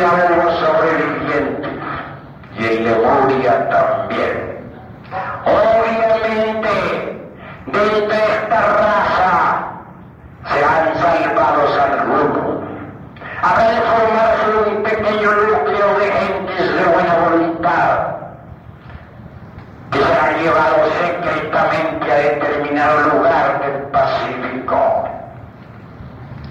Atlántida 0.01 0.35
hubo 0.35 0.49
sobrevivientes 0.59 1.71
y 2.57 2.65
el 2.65 2.83
Lemuria 2.85 3.69
también. 3.69 4.33
Obviamente, 5.45 6.73
de 7.67 7.81
esta 7.85 8.61
raza 8.61 9.31
se 10.47 10.59
han 10.65 10.85
salvado 10.97 11.61
algunos. 11.83 12.63
Habrá 13.43 13.65
de 13.69 13.81
formarse 13.81 14.49
un 14.69 14.75
pequeño 14.83 15.29
núcleo 15.31 15.87
de 15.99 16.11
gentes 16.11 16.67
de 16.75 16.83
buena 16.85 17.13
voluntad 17.29 17.93
que 19.91 19.99
serán 19.99 20.33
llevados 20.41 20.89
secretamente 20.99 22.11
a 22.11 22.15
determinado 22.15 23.01
lugar 23.09 23.61
del 23.61 23.77
Pacífico 23.91 25.11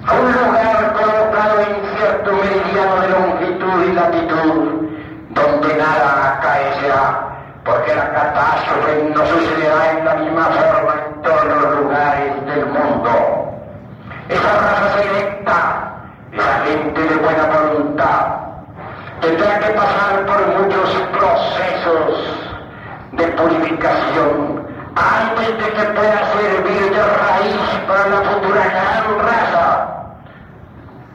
a 0.07 0.15
un 0.15 0.33
lugar 0.33 0.95
colocado 0.95 1.61
en 1.61 1.77
cierto 1.97 2.33
meridiano 2.33 3.01
de 3.01 3.09
longitud 3.11 3.85
y 3.85 3.93
latitud, 3.93 4.89
donde 5.31 5.75
nada 5.77 6.39
acaecerá, 6.39 7.29
porque 7.65 7.95
la 7.95 8.11
catástrofe 8.11 9.11
no 9.15 9.27
sucederá 9.27 9.91
en 9.91 10.05
la 10.05 10.15
misma 10.15 10.45
forma 10.45 10.95
en 10.95 11.23
todos 11.23 11.45
los 11.45 11.77
lugares 11.81 12.47
del 12.47 12.67
mundo. 12.67 13.11
Esa 14.29 14.53
raza 14.53 14.89
selecta, 14.99 15.93
esa 16.33 16.61
gente 16.65 17.01
de 17.03 17.17
buena 17.17 17.47
voluntad, 17.47 18.27
tendrá 19.21 19.59
que 19.59 19.71
pasar 19.73 20.25
por 20.27 20.47
muchos 20.59 20.91
procesos 21.13 22.37
de 23.13 23.27
purificación 23.27 24.61
antes 24.97 25.49
de 25.59 25.73
que 25.73 25.83
pueda 25.93 26.27
servir 26.33 26.91
de 26.91 27.03
raíz 27.03 27.57
para 27.87 28.09
la 28.09 28.23
futura 28.23 28.65
gran 28.65 29.19
raza. 29.27 29.87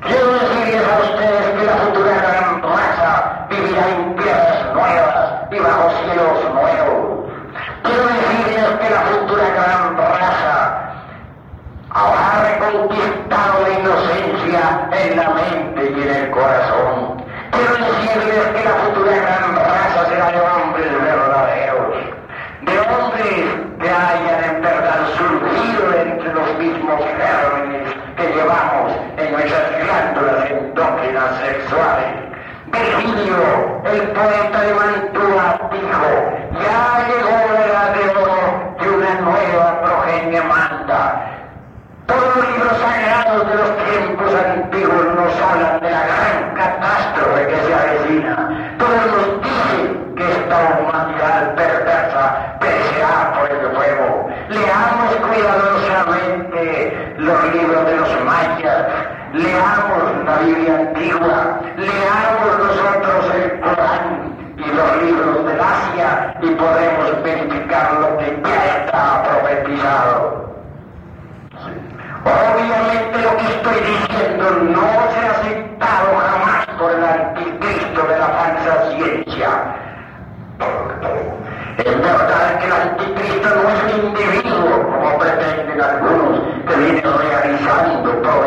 Quiero 0.01 0.33
decirles 0.33 0.83
a 0.87 0.99
ustedes 1.01 1.59
que 1.59 1.65
la 1.65 1.75
futura 1.77 2.11
gran 2.13 2.61
raza 2.61 3.45
vivirá 3.49 3.89
en 3.89 4.15
tierras 4.15 4.73
nuevas 4.73 5.17
y 5.51 5.59
bajo 5.59 5.89
cielos 5.89 6.43
nuevos. 6.53 7.25
Quiero 7.83 8.03
decirles 8.05 8.65
que 8.81 8.89
la 8.89 9.01
futura 9.01 9.49
gran 9.49 9.97
raza 9.97 10.81
habrá 11.89 12.49
reconquistado 12.49 13.61
la 13.63 13.69
inocencia 13.79 14.89
en 14.91 15.17
la 15.17 15.29
mente 15.29 15.93
y 15.97 16.01
en 16.01 16.09
el 16.09 16.31
corazón. 16.31 17.23
Quiero 17.51 17.73
decirles 17.73 18.45
que 18.55 18.63
la 18.63 18.75
futura 18.75 19.15
gran 19.15 19.55
raza 19.55 20.05
será 20.09 20.31
de 20.31 20.41
hombres 20.41 20.91
verdaderos, 21.01 21.95
de 22.61 22.79
hombres 22.79 23.45
que 23.79 23.89
hayan 23.89 24.43
en 24.55 24.61
verdad 24.61 25.07
surgido 25.17 25.93
entre 25.93 26.33
los 26.33 26.57
mismos 26.57 27.01
gérmenes 27.17 27.93
que 28.17 28.27
llevamos 28.33 28.91
en 29.17 29.31
nuestras 29.31 29.71
glándulas 29.83 30.49
endócrinas 30.49 31.37
sexuales. 31.39 32.13
Virgilio, 32.67 33.81
el 33.85 34.01
poeta 34.09 34.61
de 34.61 34.73
Mantua, 34.73 35.59
dijo, 35.71 36.09
ya 36.63 37.07
llegó 37.07 37.35
la 37.53 37.61
edad 37.65 37.89
de 37.93 38.03
oro 38.17 38.75
que 38.79 38.89
una 38.89 39.13
nueva 39.21 39.81
progenie 39.81 40.41
manda. 40.41 41.01
Todos 42.07 42.35
los 42.35 42.47
libros 42.49 42.77
sagrados 42.77 43.47
de 43.47 43.55
los 43.55 43.77
tiempos 43.77 44.33
antiguos 44.33 45.05
nos 45.15 45.41
hablan 45.41 45.79
de 45.81 45.89
la 45.91 46.03
gran 46.05 46.53
catástrofe 46.55 47.47
que 47.47 47.55
se 47.55 47.73
avecina. 47.73 48.35
Todos 48.77 49.05
nos 49.07 49.41
dicen 49.41 50.13
que 50.15 50.23
esta 50.31 50.57
humanidad 50.79 51.55
perversa 51.55 52.57
perecerá 52.59 53.33
por 53.33 53.49
el 53.51 53.75
fuego. 53.75 54.29
Leamos 54.49 55.15
cuidadosamente 55.15 57.13
los 57.17 57.43
libros 57.53 57.85
de 57.85 57.95
los 57.97 58.23
mayas, 58.23 58.85
leamos 59.35 60.25
la 60.25 60.37
Biblia 60.37 60.75
antigua, 60.75 61.59
leamos 61.77 62.57
nosotros 62.57 63.35
el 63.35 63.59
Corán 63.59 64.33
y 64.57 64.67
los 64.73 65.03
libros 65.03 65.45
del 65.45 65.59
Asia 65.59 66.37
y 66.41 66.47
podemos 66.51 67.23
verificar 67.23 67.93
lo 67.99 68.17
que 68.17 68.41
ya 68.43 68.77
está 68.77 69.23
profetizado. 69.23 70.55
Obviamente 72.23 73.21
lo 73.21 73.37
que 73.37 73.45
estoy 73.45 73.79
diciendo 73.81 74.51
no 74.71 74.87
se 75.11 75.19
ha 75.19 75.31
aceptado 75.31 76.17
jamás 76.17 76.65
por 76.79 76.91
el 76.91 77.03
anticristo 77.03 78.07
de 78.07 78.17
la 78.17 78.27
falsa 78.27 78.91
ciencia. 78.91 79.49
Es 81.77 82.01
verdad 82.01 82.59
que 82.59 82.65
el 82.65 82.71
anticristo 82.71 83.49
no 83.49 83.69
es 83.69 83.83
un 83.83 84.05
individuo, 84.05 84.91
como 84.91 85.17
pretenden 85.19 85.81
algunos, 85.81 86.39
que 86.67 86.75
viene 86.77 87.01
realizando 87.01 88.21
prodigios 88.21 88.44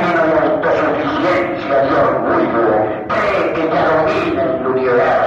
lleno 0.00 0.24
de 0.26 0.38
autosuficiencia 0.38 1.84
y 1.84 1.94
orgullo, 1.94 2.66
cree 3.08 3.52
que 3.54 3.62
ya 3.68 3.82
domina 3.88 4.42
el 4.42 4.66
universo, 4.66 5.23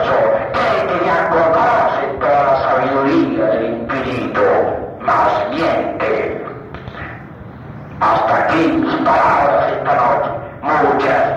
para 9.08 9.70
sektanoj, 9.70 10.20
muchas 10.62 11.37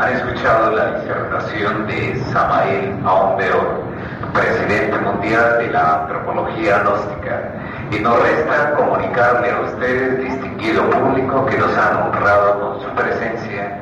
noche. 0.00 0.14
escuchado 0.14 0.70
la 0.70 1.00
disertación 1.00 1.86
de 1.86 2.16
Samael 2.32 2.98
Aumbeor, 3.04 3.82
presidente 4.32 4.98
mundial 4.98 5.58
de 5.58 5.68
la 5.68 6.02
antropología 6.02 6.78
gnóstica, 6.80 7.42
y 7.90 7.98
nos 7.98 8.22
resta 8.22 8.74
comunicarle 8.76 9.50
a 9.50 9.60
ustedes, 9.60 10.18
distinguido 10.20 10.88
público, 10.90 11.44
que 11.46 11.58
nos 11.58 11.76
han 11.76 11.96
honrado 11.96 12.60
con 12.60 12.80
su 12.80 12.88
presencia, 12.94 13.78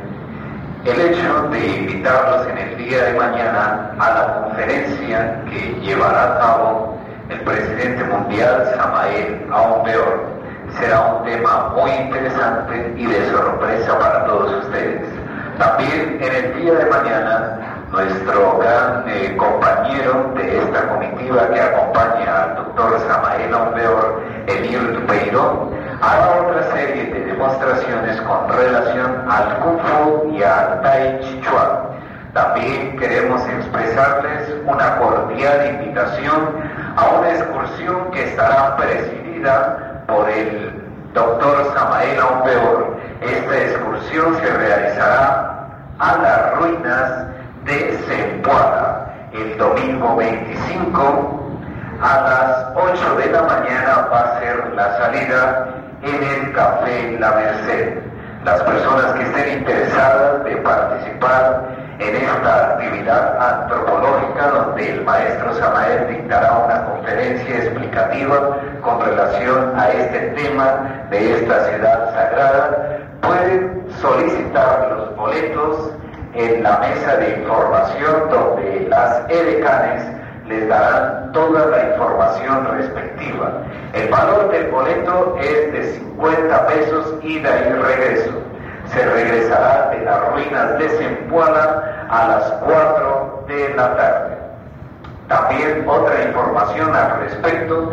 el 0.84 1.00
hecho 1.00 1.42
de 1.50 1.66
invitarlos 1.66 2.48
en 2.48 2.58
el 2.58 2.76
día 2.78 3.04
de 3.04 3.14
mañana 3.14 3.92
a 3.98 4.10
la 4.10 4.42
conferencia 4.42 5.44
que 5.44 5.80
llevará 5.80 6.36
a 6.36 6.38
cabo 6.38 6.98
el 7.28 7.40
presidente 7.40 8.04
mundial 8.04 8.72
Samael 8.76 9.46
Aumbeor. 9.52 10.38
Será 10.78 11.00
un 11.00 11.24
tema 11.24 11.74
muy 11.76 11.90
interesante 11.90 12.94
y 12.96 13.06
de 13.06 13.30
sorpresa 13.30 13.98
para 13.98 14.26
todos 14.26 14.64
ustedes. 14.64 15.27
También 15.58 16.18
en 16.20 16.34
el 16.34 16.54
día 16.54 16.72
de 16.72 16.84
mañana, 16.86 17.58
nuestro 17.90 18.58
gran 18.58 19.04
eh, 19.08 19.36
compañero 19.36 20.30
de 20.36 20.58
esta 20.58 20.88
comitiva 20.88 21.48
que 21.48 21.60
acompaña 21.60 22.44
al 22.44 22.56
doctor 22.56 23.00
Samael 23.08 23.52
Aumbeor, 23.52 24.22
Emil 24.46 24.92
Tupeiro, 24.94 25.72
hará 26.00 26.42
otra 26.42 26.62
serie 26.72 27.06
de 27.06 27.24
demostraciones 27.26 28.20
con 28.20 28.48
relación 28.50 29.24
al 29.28 29.58
Kung 29.58 29.80
Fu 29.80 30.30
y 30.30 30.42
al 30.44 30.80
Tai 30.82 31.20
Chi 31.22 31.40
Chuan. 31.40 31.88
También 32.34 32.96
queremos 32.96 33.42
expresarles 33.48 34.54
una 34.64 34.96
cordial 34.98 35.70
invitación 35.70 36.54
a 36.96 37.18
una 37.18 37.30
excursión 37.30 38.12
que 38.12 38.28
estará 38.28 38.76
presidida 38.76 40.04
por 40.06 40.28
el 40.30 40.72
doctor 41.14 41.72
Samael 41.74 42.20
Aumbeor. 42.20 42.97
Esta 43.20 43.58
excursión 43.58 44.36
se 44.40 44.50
realizará 44.50 45.68
a 45.98 46.16
las 46.18 46.58
ruinas 46.58 47.26
de 47.64 47.98
Zempoala 48.06 49.08
el 49.32 49.58
domingo 49.58 50.16
25 50.16 51.38
a 52.00 52.20
las 52.20 52.76
8 52.76 53.14
de 53.16 53.32
la 53.32 53.42
mañana 53.42 54.08
va 54.10 54.20
a 54.20 54.40
ser 54.40 54.72
la 54.74 54.96
salida 54.98 55.68
en 56.02 56.22
el 56.22 56.52
Café 56.52 57.16
La 57.18 57.32
Merced. 57.32 57.98
Las 58.44 58.62
personas 58.62 59.12
que 59.14 59.22
estén 59.24 59.58
interesadas 59.58 60.44
de 60.44 60.56
participar 60.58 61.64
en 61.98 62.14
esta 62.14 62.68
actividad 62.70 63.62
antropológica 63.62 64.46
donde 64.48 64.90
el 64.90 65.04
maestro 65.04 65.52
Samael 65.54 66.06
dictará 66.08 66.56
una 66.58 66.84
conferencia 66.84 67.56
explicativa 67.56 68.56
con 68.80 69.00
relación 69.04 69.78
a 69.78 69.88
este 69.90 70.18
tema 70.40 71.06
de 71.10 71.34
esta 71.34 71.64
ciudad 71.64 72.14
sagrada, 72.14 72.98
pueden 73.22 73.86
solicitar 74.00 74.92
los 74.96 75.16
boletos 75.16 75.90
en 76.34 76.62
la 76.62 76.78
mesa 76.78 77.16
de 77.16 77.38
información 77.38 78.30
donde 78.30 78.86
las 78.88 79.28
edecanes 79.30 80.04
les 80.46 80.68
darán 80.68 81.32
toda 81.32 81.66
la 81.66 81.90
información 81.90 82.66
respectiva. 82.72 83.62
El 83.92 84.08
valor 84.08 84.50
del 84.50 84.70
boleto 84.70 85.36
es 85.40 85.72
de 85.72 85.92
50 85.94 86.66
pesos 86.66 87.14
ida 87.22 87.60
y 87.60 87.72
regreso. 87.72 88.32
Se 88.86 89.04
regresará 89.04 89.90
de 89.90 90.04
las 90.04 90.28
ruinas 90.30 90.78
de 90.78 90.88
Zempoala 90.88 92.06
a 92.08 92.28
las 92.28 92.44
4 92.64 93.44
de 93.48 93.74
la 93.74 93.96
tarde. 93.96 94.38
También 95.28 95.84
otra 95.86 96.24
información 96.24 96.94
al 96.94 97.20
respecto 97.20 97.92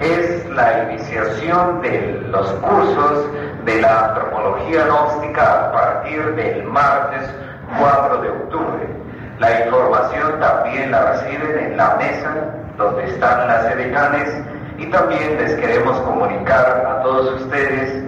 es 0.00 0.48
la 0.50 0.84
iniciación 0.84 1.80
de 1.80 2.20
los 2.30 2.46
cursos 2.52 3.26
de 3.66 3.82
la 3.82 4.06
antropología 4.06 4.86
gnóstica 4.86 5.66
a 5.66 5.72
partir 5.72 6.34
del 6.36 6.64
martes 6.64 7.28
4 7.78 8.22
de 8.22 8.30
octubre. 8.30 8.86
La 9.40 9.64
información 9.64 10.38
también 10.40 10.92
la 10.92 11.12
reciben 11.12 11.58
en 11.58 11.76
la 11.76 11.96
mesa 11.96 12.32
donde 12.78 13.04
están 13.04 13.48
las 13.48 13.64
edecanes 13.72 14.32
y 14.78 14.86
también 14.86 15.36
les 15.36 15.54
queremos 15.56 15.98
comunicar 16.02 16.86
a 16.86 17.02
todos 17.02 17.42
ustedes 17.42 18.04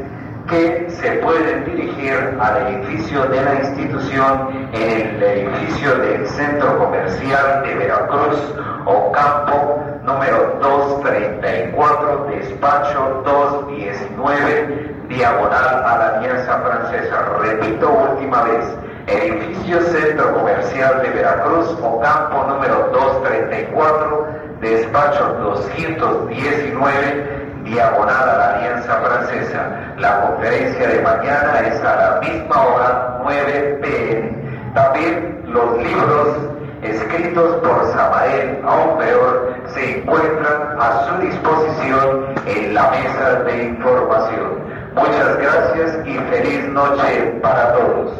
que 0.49 0.89
se 0.89 1.11
pueden 1.15 1.65
dirigir 1.65 2.15
al 2.41 2.69
edificio 2.69 3.25
de 3.25 3.43
la 3.43 3.55
institución 3.57 4.69
en 4.73 5.17
el 5.17 5.23
edificio 5.23 5.95
del 5.97 6.27
Centro 6.29 6.79
Comercial 6.79 7.63
de 7.65 7.75
Veracruz 7.75 8.55
o 8.87 9.13
campo 9.13 9.83
número 10.05 10.57
234, 10.61 12.27
despacho 12.31 13.23
219, 13.25 14.98
diagonal 15.09 15.85
a 15.85 15.99
la 15.99 16.09
Alianza 16.19 16.61
Francesa. 16.61 17.25
Repito 17.41 17.91
última 17.91 18.43
vez, 18.43 18.65
edificio 19.07 19.81
Centro 19.81 20.35
Comercial 20.35 21.01
de 21.03 21.09
Veracruz 21.11 21.77
o 21.83 21.99
campo 22.01 22.45
número 22.49 22.89
234, 22.93 24.27
despacho 24.61 25.37
219, 25.43 27.47
diagonal 27.65 28.29
a 28.29 28.37
la 28.37 28.55
Alianza 28.55 29.01
Francesa. 29.01 29.95
La 29.99 30.21
conferencia 30.27 30.89
de 30.89 31.01
mañana 31.01 31.61
es 31.67 31.83
a 31.83 31.97
la 31.97 32.21
misma 32.21 32.63
hora, 32.63 33.19
9 33.25 33.81
pm. 33.83 34.39
También 34.75 35.43
los 35.47 35.79
libros 35.79 36.37
escritos 36.83 37.57
por 37.57 37.93
Samael 37.93 38.61
Aumbeor 38.65 39.55
se 39.75 39.99
encuentran 39.99 40.79
a 40.79 41.07
su 41.07 41.19
disposición 41.23 42.27
en 42.47 42.75
la 42.75 42.91
mesa 42.91 43.43
de 43.45 43.65
información. 43.65 44.68
Muchas 44.99 45.39
gracias 45.39 46.07
y 46.07 46.19
feliz 46.31 46.69
noche 46.69 47.39
para 47.41 47.73
todos. 47.73 48.11